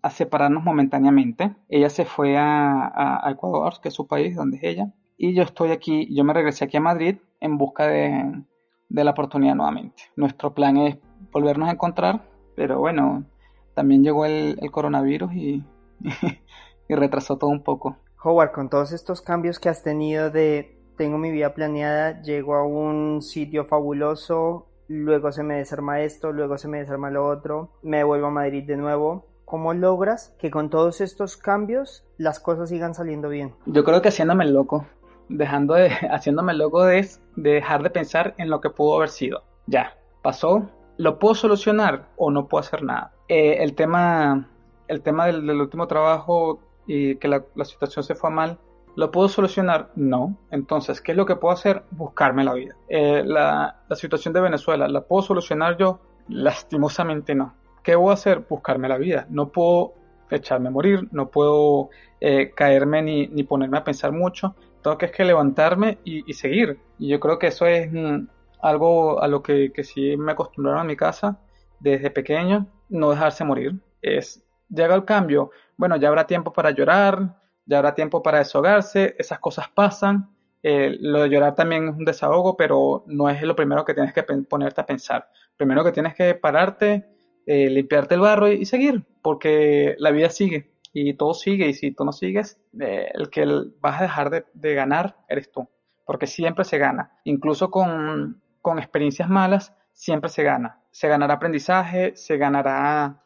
a 0.04 0.10
separarnos 0.10 0.62
momentáneamente. 0.62 1.56
Ella 1.70 1.88
se 1.88 2.04
fue 2.04 2.36
a, 2.36 3.24
Ecuador, 3.26 3.80
que 3.82 3.88
es 3.88 3.94
su 3.94 4.06
país, 4.06 4.36
donde 4.36 4.58
es 4.58 4.62
ella, 4.64 4.92
y 5.16 5.32
yo 5.32 5.42
estoy 5.42 5.70
aquí, 5.70 6.14
yo 6.14 6.24
me 6.24 6.34
regresé 6.34 6.66
aquí 6.66 6.76
a 6.76 6.80
Madrid 6.80 7.16
en 7.40 7.56
busca 7.56 7.86
de, 7.86 8.44
de 8.90 9.04
la 9.04 9.12
oportunidad 9.12 9.54
nuevamente. 9.54 10.02
Nuestro 10.14 10.52
plan 10.52 10.76
es 10.76 10.98
volvernos 11.32 11.70
a 11.70 11.72
encontrar, 11.72 12.28
pero 12.54 12.80
bueno, 12.80 13.24
también 13.72 14.04
llegó 14.04 14.26
el, 14.26 14.58
coronavirus 14.70 15.32
y, 15.32 15.64
y 16.88 16.94
retrasó 16.94 17.38
todo 17.38 17.48
un 17.48 17.62
poco. 17.62 17.96
Howard, 18.22 18.52
con 18.52 18.68
todos 18.68 18.92
estos 18.92 19.22
cambios 19.22 19.58
que 19.58 19.70
has 19.70 19.82
tenido 19.82 20.30
de 20.30 20.82
tengo 20.98 21.16
mi 21.16 21.30
vida 21.30 21.54
planeada, 21.54 22.20
llego 22.20 22.56
a 22.56 22.66
un 22.66 23.22
sitio 23.22 23.64
fabuloso, 23.64 24.68
luego 24.88 25.32
se 25.32 25.44
me 25.44 25.56
desarma 25.56 26.02
esto, 26.02 26.30
luego 26.30 26.58
se 26.58 26.68
me 26.68 26.80
desarma 26.80 27.10
lo 27.10 27.26
otro, 27.26 27.70
me 27.82 28.04
vuelvo 28.04 28.26
a 28.26 28.30
Madrid 28.30 28.64
de 28.64 28.76
nuevo. 28.76 29.33
¿Cómo 29.44 29.74
logras 29.74 30.34
que 30.38 30.50
con 30.50 30.70
todos 30.70 31.00
estos 31.00 31.36
cambios 31.36 32.04
las 32.16 32.40
cosas 32.40 32.70
sigan 32.70 32.94
saliendo 32.94 33.28
bien? 33.28 33.54
Yo 33.66 33.84
creo 33.84 34.00
que 34.00 34.08
haciéndome 34.08 34.46
loco, 34.46 34.86
dejando 35.28 35.74
de, 35.74 35.88
haciéndome 36.10 36.54
loco 36.54 36.84
de, 36.84 37.06
dejar 37.36 37.82
de 37.82 37.90
pensar 37.90 38.34
en 38.38 38.48
lo 38.48 38.60
que 38.60 38.70
pudo 38.70 38.96
haber 38.96 39.10
sido. 39.10 39.42
Ya, 39.66 39.96
pasó, 40.22 40.70
lo 40.96 41.18
puedo 41.18 41.34
solucionar 41.34 42.08
o 42.16 42.30
no 42.30 42.48
puedo 42.48 42.60
hacer 42.60 42.82
nada. 42.82 43.12
Eh, 43.28 43.58
el 43.60 43.74
tema, 43.74 44.48
el 44.88 45.02
tema 45.02 45.26
del, 45.26 45.60
último 45.60 45.86
trabajo 45.86 46.60
y 46.86 47.16
que 47.16 47.28
la, 47.28 47.44
situación 47.64 48.04
se 48.04 48.14
fue 48.14 48.30
mal, 48.30 48.58
¿Lo 48.96 49.10
puedo 49.10 49.26
solucionar? 49.28 49.90
No. 49.96 50.38
Entonces, 50.52 51.00
¿qué 51.00 51.10
es 51.10 51.18
lo 51.18 51.26
que 51.26 51.34
puedo 51.34 51.52
hacer? 51.52 51.82
Buscarme 51.90 52.44
la 52.44 52.54
vida. 52.54 52.76
Eh, 52.88 53.24
la, 53.26 53.82
la, 53.88 53.96
situación 53.96 54.32
de 54.32 54.40
Venezuela, 54.40 54.86
¿la 54.86 55.00
puedo 55.00 55.20
solucionar 55.20 55.76
yo? 55.76 55.98
Lastimosamente 56.28 57.34
no. 57.34 57.54
¿Qué 57.84 57.94
voy 57.94 58.10
a 58.10 58.14
hacer? 58.14 58.46
Buscarme 58.48 58.88
la 58.88 58.98
vida. 58.98 59.26
No 59.28 59.52
puedo 59.52 59.94
echarme 60.30 60.68
a 60.68 60.72
morir, 60.72 61.06
no 61.12 61.30
puedo 61.30 61.90
eh, 62.20 62.52
caerme 62.56 63.02
ni, 63.02 63.26
ni, 63.28 63.44
ponerme 63.44 63.78
a 63.78 63.84
pensar 63.84 64.10
mucho. 64.10 64.56
Tengo 64.82 64.96
que, 64.98 65.06
es 65.06 65.12
que 65.12 65.24
levantarme 65.24 65.98
y, 66.02 66.28
y, 66.28 66.32
seguir. 66.32 66.80
Y 66.98 67.08
yo 67.08 67.20
creo 67.20 67.38
que 67.38 67.48
eso 67.48 67.66
es 67.66 67.92
mm, 67.92 68.26
algo 68.62 69.20
a 69.22 69.28
lo 69.28 69.42
que, 69.42 69.70
que 69.72 69.84
sí 69.84 70.16
me 70.16 70.32
acostumbraron 70.32 70.80
en 70.80 70.86
mi 70.88 70.96
casa 70.96 71.38
desde 71.78 72.10
pequeño, 72.10 72.66
no 72.88 73.10
dejarse 73.10 73.44
morir. 73.44 73.78
Es, 74.00 74.42
llega 74.70 74.94
el 74.94 75.04
cambio, 75.04 75.50
bueno, 75.76 75.96
ya 75.96 76.08
habrá 76.08 76.26
tiempo 76.26 76.52
para 76.52 76.70
llorar, 76.70 77.36
ya 77.66 77.78
habrá 77.78 77.94
tiempo 77.94 78.22
para 78.22 78.38
deshogarse, 78.38 79.14
esas 79.18 79.38
cosas 79.40 79.68
pasan. 79.68 80.30
Eh, 80.62 80.96
lo 81.00 81.20
de 81.22 81.28
llorar 81.28 81.54
también 81.54 81.88
es 81.88 81.94
un 81.94 82.06
desahogo, 82.06 82.56
pero 82.56 83.04
no 83.06 83.28
es 83.28 83.42
lo 83.42 83.54
primero 83.54 83.84
que 83.84 83.92
tienes 83.92 84.14
que 84.14 84.22
ponerte 84.22 84.80
a 84.80 84.86
pensar. 84.86 85.28
Primero 85.58 85.84
que 85.84 85.92
tienes 85.92 86.14
que 86.14 86.34
pararte, 86.34 87.13
eh, 87.46 87.68
limpiarte 87.70 88.14
el 88.14 88.20
barro 88.20 88.50
y, 88.50 88.64
seguir, 88.64 89.04
porque 89.22 89.94
la 89.98 90.10
vida 90.10 90.30
sigue 90.30 90.72
y 90.92 91.14
todo 91.14 91.34
sigue 91.34 91.68
y 91.68 91.74
si 91.74 91.90
tú 91.90 92.04
no 92.04 92.12
sigues, 92.12 92.60
eh, 92.80 93.10
el 93.12 93.30
que 93.30 93.46
vas 93.80 94.00
a 94.00 94.04
dejar 94.04 94.46
de, 94.52 94.74
ganar 94.74 95.16
eres 95.28 95.50
tú, 95.50 95.68
porque 96.06 96.26
siempre 96.26 96.64
se 96.64 96.78
gana, 96.78 97.12
incluso 97.24 97.70
con, 97.70 98.42
con 98.62 98.78
experiencias 98.78 99.28
malas, 99.28 99.74
siempre 99.92 100.30
se 100.30 100.42
gana. 100.42 100.80
Se 100.90 101.08
ganará 101.08 101.34
aprendizaje, 101.34 102.14
se 102.14 102.36
ganará 102.36 103.20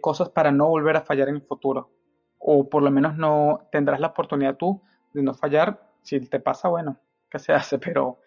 cosas 0.00 0.30
para 0.30 0.50
no 0.50 0.68
volver 0.68 0.96
a 0.96 1.02
fallar 1.02 1.28
en 1.28 1.36
el 1.36 1.42
futuro 1.42 1.92
o 2.40 2.68
por 2.68 2.82
lo 2.82 2.90
menos 2.90 3.16
no 3.16 3.68
tendrás 3.70 4.00
la 4.00 4.08
oportunidad 4.08 4.56
tú 4.56 4.82
de 5.12 5.22
no 5.22 5.34
fallar. 5.34 5.86
Si 6.02 6.18
te 6.20 6.40
pasa, 6.40 6.68
bueno, 6.68 6.98
¿qué 7.30 7.38
se 7.38 7.52
hace? 7.52 7.78
Pero 7.78 8.20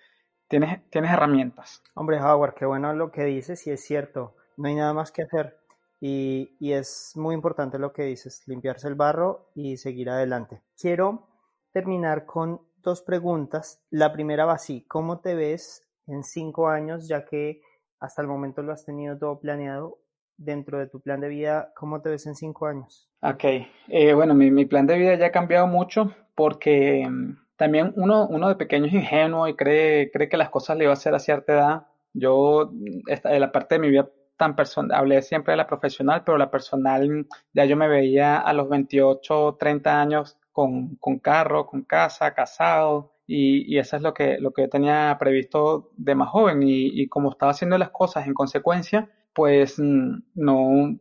tienes, 0.47 0.89
tienes 0.89 1.11
herramientas. 1.11 1.83
Hombre, 1.95 2.21
Howard, 2.21 2.53
qué 2.53 2.65
bueno 2.65 2.93
lo 2.93 3.11
que 3.11 3.25
dices 3.25 3.67
y 3.67 3.71
es 3.71 3.83
cierto, 3.83 4.35
no 4.57 4.67
hay 4.67 4.75
nada 4.75 4.93
más 4.93 5.11
que 5.11 5.23
hacer. 5.23 5.57
Y, 5.99 6.55
y 6.59 6.73
es 6.73 7.13
muy 7.15 7.33
importante 7.33 7.79
lo 7.79 7.93
que 7.93 8.03
dices, 8.03 8.43
limpiarse 8.47 8.87
el 8.87 8.95
barro 8.95 9.51
y 9.55 9.77
seguir 9.77 10.09
adelante. 10.09 10.61
Quiero 10.77 11.27
terminar 11.71 12.25
con 12.25 12.61
dos 12.77 13.01
preguntas. 13.01 13.81
La 13.89 14.11
primera 14.11 14.45
va 14.45 14.53
así, 14.53 14.85
¿cómo 14.87 15.21
te 15.21 15.35
ves 15.35 15.87
en 16.07 16.23
cinco 16.23 16.67
años, 16.67 17.07
ya 17.07 17.25
que 17.25 17.61
hasta 17.99 18.21
el 18.21 18.27
momento 18.27 18.61
lo 18.61 18.73
has 18.73 18.83
tenido 18.85 19.17
todo 19.17 19.39
planeado? 19.39 20.03
dentro 20.37 20.79
de 20.79 20.87
tu 20.87 21.01
plan 21.01 21.19
de 21.19 21.29
vida, 21.29 21.71
¿cómo 21.75 22.01
te 22.01 22.09
ves 22.09 22.25
en 22.25 22.35
cinco 22.35 22.67
años? 22.67 23.09
Ok, 23.21 23.43
eh, 23.87 24.13
bueno, 24.13 24.33
mi, 24.33 24.65
plan 24.65 24.87
de 24.87 24.97
vida 24.97 25.15
ya 25.15 25.27
ha 25.27 25.31
cambiado 25.31 25.67
mucho 25.67 26.13
porque 26.35 27.07
mm, 27.07 27.37
también 27.55 27.93
uno, 27.95 28.27
uno 28.27 28.49
de 28.49 28.55
pequeño 28.55 28.87
es 28.87 28.93
ingenuo 28.93 29.47
y 29.47 29.55
cree, 29.55 30.11
cree 30.11 30.29
que 30.29 30.37
las 30.37 30.49
cosas 30.49 30.77
le 30.77 30.85
va 30.85 30.91
a 30.91 30.93
hacer 30.93 31.15
a 31.15 31.19
cierta 31.19 31.53
edad. 31.53 31.87
Yo, 32.13 32.69
mm, 32.71 33.09
esta, 33.09 33.37
la 33.37 33.51
parte 33.51 33.75
de 33.75 33.79
mi 33.79 33.89
vida 33.89 34.09
tan 34.37 34.55
personal, 34.55 34.97
hablé 34.97 35.21
siempre 35.21 35.53
de 35.53 35.57
la 35.57 35.67
profesional, 35.67 36.23
pero 36.25 36.37
la 36.37 36.51
personal, 36.51 37.09
mm, 37.09 37.25
ya 37.53 37.65
yo 37.65 37.77
me 37.77 37.87
veía 37.87 38.37
a 38.37 38.53
los 38.53 38.69
28, 38.69 39.57
30 39.59 40.01
años 40.01 40.37
con, 40.51 40.95
con 40.97 41.19
carro, 41.19 41.65
con 41.65 41.83
casa, 41.83 42.33
casado, 42.33 43.13
y, 43.25 43.73
y, 43.73 43.79
eso 43.79 43.95
es 43.95 44.01
lo 44.01 44.13
que, 44.13 44.37
lo 44.39 44.51
que 44.51 44.63
yo 44.63 44.69
tenía 44.69 45.15
previsto 45.19 45.91
de 45.95 46.13
más 46.15 46.29
joven 46.29 46.61
y, 46.61 46.87
y 47.01 47.07
como 47.07 47.31
estaba 47.31 47.51
haciendo 47.51 47.77
las 47.77 47.89
cosas 47.89 48.27
en 48.27 48.33
consecuencia, 48.33 49.09
pues 49.33 49.79
mm, 49.79 50.23
no, 50.35 50.97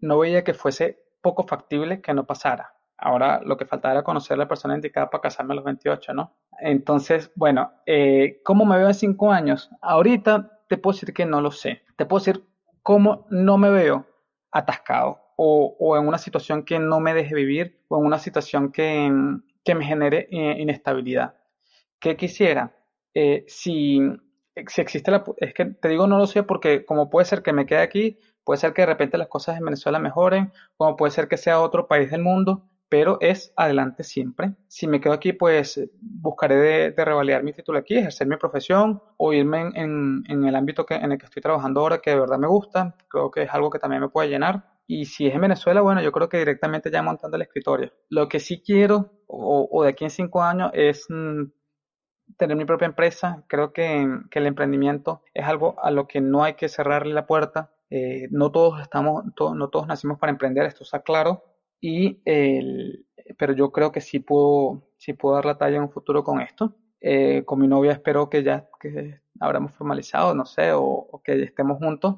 no 0.00 0.18
veía 0.18 0.44
que 0.44 0.54
fuese 0.54 1.02
poco 1.22 1.46
factible 1.46 2.00
que 2.00 2.14
no 2.14 2.26
pasara. 2.26 2.74
Ahora 2.96 3.40
lo 3.44 3.56
que 3.56 3.64
faltaba 3.64 3.94
era 3.94 4.04
conocer 4.04 4.34
a 4.34 4.38
la 4.38 4.48
persona 4.48 4.74
indicada 4.74 5.08
para 5.08 5.22
casarme 5.22 5.54
a 5.54 5.56
los 5.56 5.64
28, 5.64 6.12
¿no? 6.12 6.36
Entonces, 6.60 7.32
bueno, 7.34 7.72
eh, 7.86 8.40
¿cómo 8.44 8.66
me 8.66 8.76
veo 8.76 8.88
en 8.88 8.94
cinco 8.94 9.32
años? 9.32 9.70
Ahorita 9.80 10.60
te 10.68 10.76
puedo 10.76 10.94
decir 10.94 11.14
que 11.14 11.24
no 11.24 11.40
lo 11.40 11.50
sé. 11.50 11.82
Te 11.96 12.04
puedo 12.04 12.20
decir 12.24 12.44
cómo 12.90 13.28
no 13.30 13.56
me 13.56 13.70
veo 13.70 14.04
atascado 14.50 15.20
o, 15.36 15.96
en 15.96 16.08
una 16.08 16.18
situación 16.18 16.64
que 16.64 16.80
no 16.80 16.98
me 16.98 17.14
deje 17.14 17.36
vivir 17.36 17.84
o 17.86 18.00
en 18.00 18.04
una 18.04 18.18
situación 18.18 18.72
que, 18.72 19.08
que 19.62 19.76
me 19.76 19.84
genere 19.84 20.26
eh, 20.32 20.56
inestabilidad. 20.58 21.36
¿Qué 22.00 22.16
quisiera? 22.16 22.74
Eh, 23.14 23.44
si 23.46 24.00
si 24.66 24.80
existe 24.80 25.12
la... 25.12 25.22
Es 25.36 25.54
que 25.54 25.66
te 25.66 25.88
digo 25.88 26.08
no 26.08 26.18
lo 26.18 26.26
sé 26.26 26.42
porque 26.42 26.84
como 26.84 27.10
puede 27.10 27.26
ser 27.26 27.44
que 27.44 27.52
me 27.52 27.64
quede 27.64 27.78
aquí, 27.78 28.18
puede 28.42 28.58
ser 28.58 28.72
que 28.72 28.82
de 28.82 28.86
repente 28.86 29.18
las 29.18 29.28
cosas 29.28 29.56
en 29.56 29.66
Venezuela 29.66 30.00
mejoren, 30.00 30.52
como 30.76 30.96
puede 30.96 31.12
ser 31.12 31.28
que 31.28 31.36
sea 31.36 31.60
otro 31.60 31.86
país 31.86 32.10
del 32.10 32.22
mundo, 32.22 32.68
pero 32.90 33.16
es 33.20 33.54
adelante 33.56 34.02
siempre. 34.02 34.56
Si 34.68 34.86
me 34.86 35.00
quedo 35.00 35.14
aquí, 35.14 35.32
pues 35.32 35.80
buscaré 36.00 36.56
de, 36.56 36.90
de 36.90 37.04
revalidar 37.04 37.42
mi 37.42 37.52
título 37.52 37.78
aquí, 37.78 37.96
ejercer 37.96 38.26
mi 38.26 38.36
profesión 38.36 39.02
o 39.16 39.32
irme 39.32 39.70
en, 39.74 40.24
el 40.28 40.54
ámbito 40.56 40.84
que, 40.84 40.96
en 40.96 41.12
el 41.12 41.18
que 41.18 41.26
estoy 41.26 41.40
trabajando 41.40 41.80
ahora, 41.80 42.00
que 42.00 42.10
de 42.10 42.20
verdad 42.20 42.38
me 42.38 42.48
gusta. 42.48 42.96
Creo 43.08 43.30
que 43.30 43.42
es 43.42 43.50
algo 43.50 43.70
que 43.70 43.78
también 43.78 44.02
me 44.02 44.08
puede 44.08 44.28
llenar. 44.28 44.64
Y 44.86 45.04
si 45.04 45.28
es 45.28 45.34
en 45.34 45.40
Venezuela, 45.40 45.80
bueno, 45.80 46.02
yo 46.02 46.10
creo 46.10 46.28
que 46.28 46.38
directamente 46.38 46.90
ya 46.90 47.00
montando 47.00 47.36
el 47.36 47.42
escritorio. 47.42 47.92
Lo 48.08 48.28
que 48.28 48.40
sí 48.40 48.60
quiero, 48.60 49.12
o, 49.28 49.68
o 49.70 49.84
de 49.84 49.90
aquí 49.90 50.04
en 50.04 50.10
cinco 50.10 50.42
años, 50.42 50.72
es 50.74 51.06
mm, 51.08 51.44
tener 52.36 52.56
mi 52.56 52.64
propia 52.64 52.86
empresa. 52.86 53.44
Creo 53.46 53.72
que, 53.72 54.02
el 54.30 54.46
emprendimiento 54.46 55.22
es 55.32 55.46
algo 55.46 55.76
a 55.82 55.90
lo 55.90 56.08
que 56.08 56.20
no 56.20 56.42
hay 56.42 56.54
que 56.54 56.68
cerrarle 56.68 57.14
la 57.14 57.26
puerta. 57.26 57.70
Eh, 57.90 58.28
no 58.30 58.50
todos 58.50 58.80
estamos, 58.80 59.24
no 59.24 59.68
todos 59.68 59.86
nacimos 59.86 60.18
para 60.18 60.32
emprender, 60.32 60.66
esto 60.66 60.84
está 60.84 61.02
claro. 61.02 61.44
Y 61.80 62.20
pero 63.38 63.52
yo 63.54 63.72
creo 63.72 63.92
que 63.92 64.00
sí 64.00 64.20
puedo, 64.20 64.90
sí 64.98 65.12
puedo 65.12 65.36
dar 65.36 65.44
la 65.44 65.58
talla 65.58 65.76
en 65.76 65.84
un 65.84 65.90
futuro 65.90 66.24
con 66.24 66.40
esto. 66.40 66.76
Eh, 67.00 67.44
con 67.46 67.58
mi 67.58 67.66
novia 67.66 67.92
espero 67.92 68.28
que 68.28 68.42
ya 68.42 68.68
que 68.78 69.20
habremos 69.40 69.72
formalizado, 69.72 70.34
no 70.34 70.44
sé, 70.44 70.72
o 70.74 71.22
que 71.24 71.42
estemos 71.42 71.78
juntos 71.78 72.16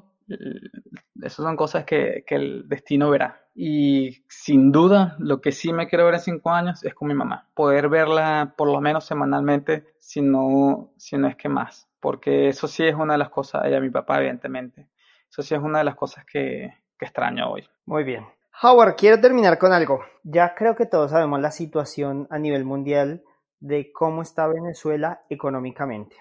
esas 1.21 1.45
son 1.45 1.55
cosas 1.55 1.85
que, 1.85 2.23
el 2.27 2.67
destino 2.67 3.09
verá. 3.09 3.41
Y 3.55 4.23
sin 4.27 4.71
duda, 4.71 5.15
lo 5.19 5.41
que 5.41 5.51
sí 5.51 5.73
me 5.73 5.87
quiero 5.87 6.05
ver 6.05 6.15
en 6.15 6.19
cinco 6.19 6.51
años 6.51 6.83
es 6.83 6.93
con 6.93 7.07
mi 7.07 7.13
mamá. 7.13 7.49
Poder 7.53 7.89
verla 7.89 8.53
por 8.57 8.69
lo 8.69 8.81
menos 8.81 9.05
semanalmente, 9.05 9.95
si 9.99 10.21
no, 10.21 10.93
si 10.97 11.17
no 11.17 11.27
es 11.27 11.35
que 11.35 11.49
más. 11.49 11.89
Porque 11.99 12.49
eso 12.49 12.67
sí 12.67 12.83
es 12.83 12.95
una 12.95 13.13
de 13.13 13.19
las 13.19 13.29
cosas, 13.29 13.65
ella, 13.65 13.79
mi 13.79 13.89
papá, 13.89 14.19
evidentemente. 14.19 14.89
Eso 15.29 15.41
sí 15.41 15.55
es 15.55 15.61
una 15.61 15.79
de 15.79 15.85
las 15.85 15.95
cosas 15.95 16.25
que, 16.25 16.73
que 16.97 17.05
extraño 17.05 17.49
hoy. 17.49 17.67
Muy 17.85 18.03
bien. 18.03 18.25
Howard, 18.61 18.95
quiero 18.95 19.19
terminar 19.19 19.57
con 19.57 19.73
algo. 19.73 20.01
Ya 20.23 20.53
creo 20.55 20.75
que 20.75 20.85
todos 20.85 21.11
sabemos 21.11 21.41
la 21.41 21.51
situación 21.51 22.27
a 22.29 22.37
nivel 22.37 22.65
mundial 22.65 23.23
de 23.59 23.91
cómo 23.91 24.21
está 24.21 24.47
Venezuela 24.47 25.23
económicamente. 25.29 26.15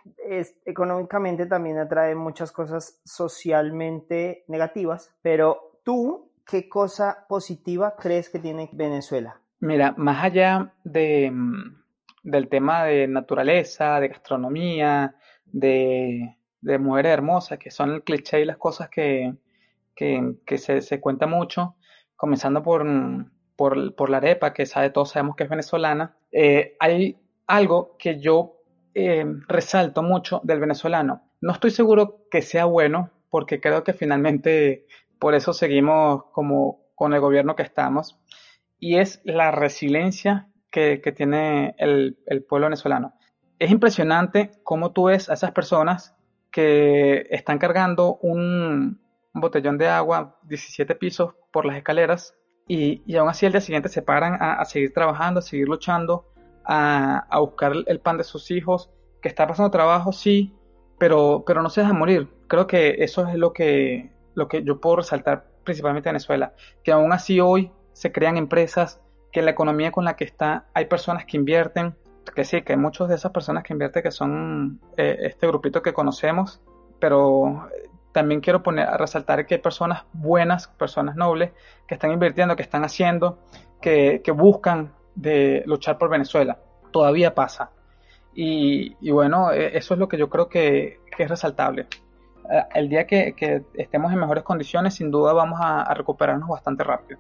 Económicamente 0.64 1.46
también 1.46 1.78
atrae 1.78 2.14
muchas 2.14 2.52
cosas 2.52 3.00
socialmente 3.04 4.44
negativas, 4.48 5.14
pero 5.22 5.80
tú, 5.84 6.30
¿qué 6.46 6.68
cosa 6.68 7.26
positiva 7.28 7.96
crees 7.96 8.30
que 8.30 8.38
tiene 8.38 8.70
Venezuela? 8.72 9.40
Mira, 9.60 9.94
más 9.96 10.24
allá 10.24 10.72
de, 10.84 11.30
mm, 11.30 11.82
del 12.22 12.48
tema 12.48 12.84
de 12.84 13.08
naturaleza, 13.08 14.00
de 14.00 14.08
gastronomía, 14.08 15.16
de, 15.46 16.36
de 16.60 16.78
mujeres 16.78 17.12
hermosas, 17.12 17.58
que 17.58 17.70
son 17.70 17.90
el 17.90 18.02
cliché 18.02 18.40
y 18.40 18.44
las 18.44 18.56
cosas 18.56 18.88
que 18.88 19.34
se, 19.96 20.80
se 20.80 21.00
cuenta 21.00 21.26
mucho, 21.26 21.76
comenzando 22.22 22.62
por, 22.62 22.87
por, 23.56 23.96
por, 23.96 24.08
la 24.08 24.18
arepa, 24.18 24.52
que 24.52 24.64
sabe, 24.64 24.90
todos 24.90 25.11
sabemos 25.11 25.35
que 25.35 25.42
es 25.42 25.50
venezolana, 25.50 26.14
eh, 26.30 26.76
hay 26.78 27.16
algo 27.48 27.96
que 27.98 28.20
yo 28.20 28.61
eh, 28.94 29.26
resalto 29.48 30.04
mucho 30.04 30.40
del 30.44 30.61
venezolano. 30.61 31.24
No 31.40 31.52
estoy 31.52 31.72
seguro 31.72 32.20
que 32.30 32.40
sea 32.40 32.66
bueno, 32.66 33.11
porque 33.28 33.61
creo 33.61 33.82
que 33.82 33.92
finalmente 33.92 34.87
por 35.18 35.35
eso 35.35 35.52
seguimos 35.52 36.26
como 36.30 36.85
con 36.94 37.12
el 37.12 37.18
gobierno 37.18 37.56
que 37.56 37.64
estamos, 37.64 38.20
y 38.78 38.98
es 38.98 39.20
la 39.24 39.50
resiliencia 39.50 40.46
que, 40.70 40.98
tiene 41.16 41.74
el, 41.78 42.16
pueblo 42.48 42.66
venezolano. 42.66 43.14
Es 43.58 43.72
impresionante 43.72 44.52
cómo 44.62 44.92
tú 44.92 45.06
ves 45.06 45.28
a 45.28 45.35
esas 45.35 45.50
personas 45.50 46.14
que 46.52 47.26
están 47.30 47.58
cargando 47.58 48.14
un 48.22 49.01
botellón 49.40 49.78
de 49.78 49.88
agua, 49.88 50.38
17 50.44 50.94
pisos 50.94 51.34
por 51.52 51.64
las 51.64 51.76
escaleras, 51.76 52.34
y, 52.68 53.02
y 53.06 53.16
aún 53.16 53.28
así 53.28 53.46
el 53.46 53.52
día 53.52 53.60
siguiente 53.60 53.88
se 53.88 54.02
paran 54.02 54.36
a, 54.40 54.64
seguir 54.64 54.92
trabajando, 54.92 55.40
a 55.40 55.42
seguir 55.42 55.68
luchando, 55.68 56.26
a, 56.64 57.26
a, 57.28 57.38
buscar 57.40 57.72
el 57.86 58.00
pan 58.00 58.18
de 58.18 58.24
sus 58.24 58.50
hijos, 58.50 58.90
que 59.20 59.28
está 59.28 59.46
pasando 59.46 59.70
trabajo, 59.70 60.12
sí, 60.12 60.54
pero, 60.98 61.42
pero 61.46 61.62
no 61.62 61.70
se 61.70 61.80
deja 61.80 61.92
morir. 61.92 62.28
Creo 62.46 62.66
que 62.66 62.96
eso 62.98 63.26
es 63.26 63.34
lo 63.34 63.52
que, 63.52 64.12
lo 64.34 64.48
que 64.48 64.62
yo 64.62 64.80
puedo 64.80 64.96
resaltar 64.96 65.46
principalmente 65.64 66.08
en 66.08 66.14
Venezuela, 66.14 66.54
que 66.84 66.92
aún 66.92 67.12
así 67.12 67.40
hoy 67.40 67.72
se 67.92 68.12
crean 68.12 68.36
empresas, 68.36 69.00
que 69.32 69.42
la 69.42 69.50
economía 69.50 69.90
con 69.92 70.04
la 70.04 70.14
que 70.16 70.24
está 70.24 70.66
hay 70.74 70.86
personas 70.86 71.24
que 71.24 71.36
invierten, 71.36 71.96
que 72.34 72.44
sí, 72.44 72.62
que 72.62 72.74
hay 72.74 72.78
muchas 72.78 73.08
de 73.08 73.14
esas 73.14 73.32
personas 73.32 73.64
que 73.64 73.72
invierten 73.72 74.02
que 74.02 74.10
son 74.10 74.80
eh, 74.96 75.18
este 75.22 75.46
grupito 75.46 75.82
que 75.82 75.92
conocemos, 75.92 76.60
pero 77.00 77.68
también 78.12 78.40
quiero 78.40 78.62
poner 78.62 78.88
a 78.88 78.96
resaltar 78.96 79.46
que 79.46 79.57
hay 79.57 79.61
personas 79.61 80.05
buenas, 80.12 80.68
personas 80.68 81.16
nobles, 81.16 81.53
que 81.87 81.94
están 81.94 82.12
invirtiendo, 82.12 82.57
que 82.57 82.62
están 82.62 82.85
haciendo, 82.85 83.38
que, 83.81 84.22
buscan 84.35 84.92
de 85.14 85.62
luchar 85.66 85.98
por 85.98 86.11
Venezuela. 86.11 86.59
Todavía 86.90 87.35
pasa. 87.35 87.70
Y, 88.35 89.11
bueno, 89.11 89.53
e, 89.53 89.77
eso 89.77 89.94
es 89.94 90.01
lo 90.01 90.09
que 90.09 90.18
yo 90.18 90.29
creo 90.29 90.48
que, 90.48 91.01
es 91.18 91.29
resaltable. 91.29 91.87
Eh, 92.51 92.62
el 92.75 92.88
día 92.88 93.07
que, 93.07 93.35
estemos 93.75 94.12
en 94.12 94.18
mejores 94.20 94.44
condiciones, 94.44 94.94
sin 94.94 95.11
duda 95.11 95.33
vamos 95.33 95.59
a 95.62 95.92
recuperarnos 95.94 96.48
bastante 96.48 96.85
rápido. 96.85 97.18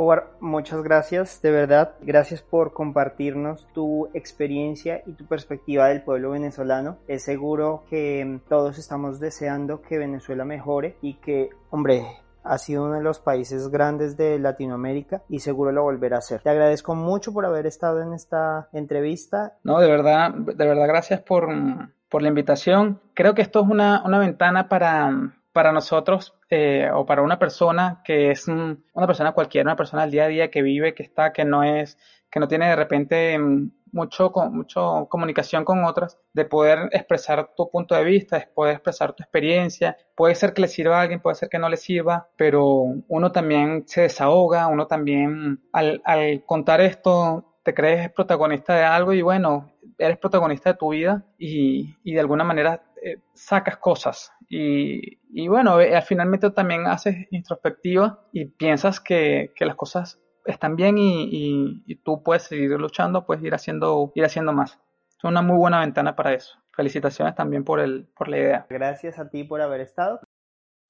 Howard, 0.00 0.26
muchas 0.38 0.80
gracias, 0.84 1.42
de 1.42 1.50
verdad, 1.50 1.94
gracias 2.00 2.40
por 2.40 2.72
compartirnos 2.72 3.66
tu 3.74 4.08
experiencia 4.14 5.02
y 5.06 5.14
tu 5.14 5.26
perspectiva 5.26 5.88
del 5.88 6.02
pueblo 6.02 6.30
venezolano. 6.30 6.98
Es 7.08 7.24
seguro 7.24 7.82
que 7.90 8.38
todos 8.48 8.78
estamos 8.78 9.18
deseando 9.18 9.82
que 9.82 9.98
Venezuela 9.98 10.44
mejore 10.44 10.94
y 11.02 11.14
que, 11.14 11.50
hombre, 11.70 12.06
ha 12.44 12.58
sido 12.58 12.84
uno 12.84 12.94
de 12.94 13.02
los 13.02 13.18
países 13.18 13.70
grandes 13.70 14.16
de 14.16 14.38
Latinoamérica 14.38 15.24
y 15.28 15.40
seguro 15.40 15.72
lo 15.72 15.82
volverá 15.82 16.18
a 16.18 16.20
ser. 16.20 16.42
Te 16.42 16.50
agradezco 16.50 16.94
mucho 16.94 17.32
por 17.32 17.44
haber 17.44 17.66
estado 17.66 18.00
en 18.00 18.12
esta 18.12 18.68
entrevista. 18.72 19.54
No, 19.64 19.80
de 19.80 19.90
verdad, 19.90 20.32
de 20.32 20.64
verdad, 20.64 20.86
gracias 20.86 21.22
por, 21.22 21.48
por 22.08 22.22
la 22.22 22.28
invitación. 22.28 23.00
Creo 23.14 23.34
que 23.34 23.42
esto 23.42 23.62
es 23.64 23.68
una, 23.68 24.04
una 24.04 24.20
ventana 24.20 24.68
para, 24.68 25.10
para 25.58 25.72
nosotros 25.72 26.36
eh, 26.50 26.88
o 26.94 27.04
para 27.04 27.20
una 27.20 27.36
persona 27.36 28.00
que 28.04 28.30
es 28.30 28.46
una 28.46 29.06
persona 29.08 29.32
cualquiera, 29.32 29.66
una 29.66 29.74
persona 29.74 30.02
del 30.02 30.12
día 30.12 30.24
a 30.26 30.28
día 30.28 30.50
que 30.52 30.62
vive, 30.62 30.94
que 30.94 31.02
está, 31.02 31.32
que 31.32 31.44
no 31.44 31.64
es, 31.64 31.98
que 32.30 32.38
no 32.38 32.46
tiene 32.46 32.68
de 32.68 32.76
repente 32.76 33.36
mm, 33.36 33.72
mucho, 33.90 34.30
mucho 34.52 35.08
comunicación 35.10 35.64
con 35.64 35.82
otras, 35.82 36.16
de 36.32 36.44
poder 36.44 36.90
expresar 36.92 37.56
tu 37.56 37.68
punto 37.72 37.96
de 37.96 38.04
vista, 38.04 38.38
de 38.38 38.46
poder 38.54 38.74
expresar 38.74 39.14
tu 39.14 39.24
experiencia. 39.24 39.96
Puede 40.14 40.36
ser 40.36 40.54
que 40.54 40.60
le 40.60 40.68
sirva 40.68 41.00
a 41.00 41.02
alguien, 41.02 41.18
puede 41.18 41.34
ser 41.34 41.48
que 41.48 41.58
no 41.58 41.68
le 41.68 41.76
sirva, 41.76 42.28
pero 42.36 42.94
uno 43.08 43.32
también 43.32 43.82
se 43.88 44.02
desahoga, 44.02 44.68
uno 44.68 44.86
también 44.86 45.60
al, 45.72 46.00
al 46.04 46.44
contar 46.46 46.80
esto 46.80 47.56
te 47.64 47.74
crees 47.74 48.12
protagonista 48.12 48.76
de 48.76 48.84
algo 48.84 49.12
y 49.12 49.22
bueno, 49.22 49.72
eres 49.98 50.18
protagonista 50.18 50.72
de 50.72 50.78
tu 50.78 50.90
vida 50.90 51.24
y, 51.36 51.96
y 52.04 52.14
de 52.14 52.20
alguna 52.20 52.44
manera 52.44 52.82
eh, 53.02 53.18
sacas 53.32 53.76
cosas 53.76 54.32
y, 54.48 55.18
y 55.30 55.48
bueno, 55.48 55.80
eh, 55.80 55.94
al 55.94 56.02
finalmente 56.02 56.50
también 56.50 56.86
haces 56.86 57.26
introspectiva 57.30 58.24
y 58.32 58.46
piensas 58.46 59.00
que, 59.00 59.52
las 59.60 59.76
cosas 59.76 60.20
están 60.46 60.76
bien 60.76 60.96
y, 60.98 61.82
y, 61.86 61.96
tú 61.96 62.22
puedes 62.22 62.44
seguir 62.44 62.70
luchando, 62.70 63.26
puedes 63.26 63.44
ir 63.44 63.54
haciendo, 63.54 64.12
ir 64.14 64.24
haciendo 64.24 64.52
más. 64.52 64.78
Es 65.16 65.24
una 65.24 65.42
muy 65.42 65.56
buena 65.56 65.80
ventana 65.80 66.16
para 66.16 66.32
eso. 66.32 66.58
Felicitaciones 66.74 67.34
también 67.34 67.64
por, 67.64 67.80
el, 67.80 68.06
por 68.16 68.28
la 68.28 68.38
idea. 68.38 68.66
Gracias 68.70 69.18
a 69.18 69.28
ti 69.28 69.44
por 69.44 69.60
haber 69.60 69.80
estado. 69.80 70.20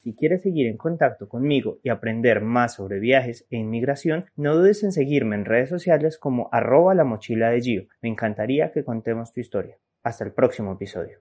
Si 0.03 0.15
quieres 0.15 0.43
seguir 0.43 0.69
en 0.69 0.77
contacto 0.77 1.29
conmigo 1.29 1.81
y 1.83 1.89
aprender 1.89 2.41
más 2.41 2.75
sobre 2.75 3.01
viajes 3.01 3.47
e 3.51 3.57
inmigración, 3.57 4.27
no 4.37 4.55
dudes 4.55 4.85
en 4.85 4.93
seguirme 4.93 5.35
en 5.35 5.45
redes 5.45 5.71
sociales 5.71 6.19
como 6.19 6.49
arroba 6.53 6.95
la 6.95 7.05
mochila 7.05 7.51
de 7.51 7.61
Gio. 7.61 7.83
Me 8.01 8.09
encantaría 8.09 8.71
que 8.71 8.85
contemos 8.85 9.33
tu 9.33 9.41
historia. 9.41 9.79
Hasta 10.05 10.25
el 10.25 10.33
próximo 10.33 10.73
episodio. 10.73 11.19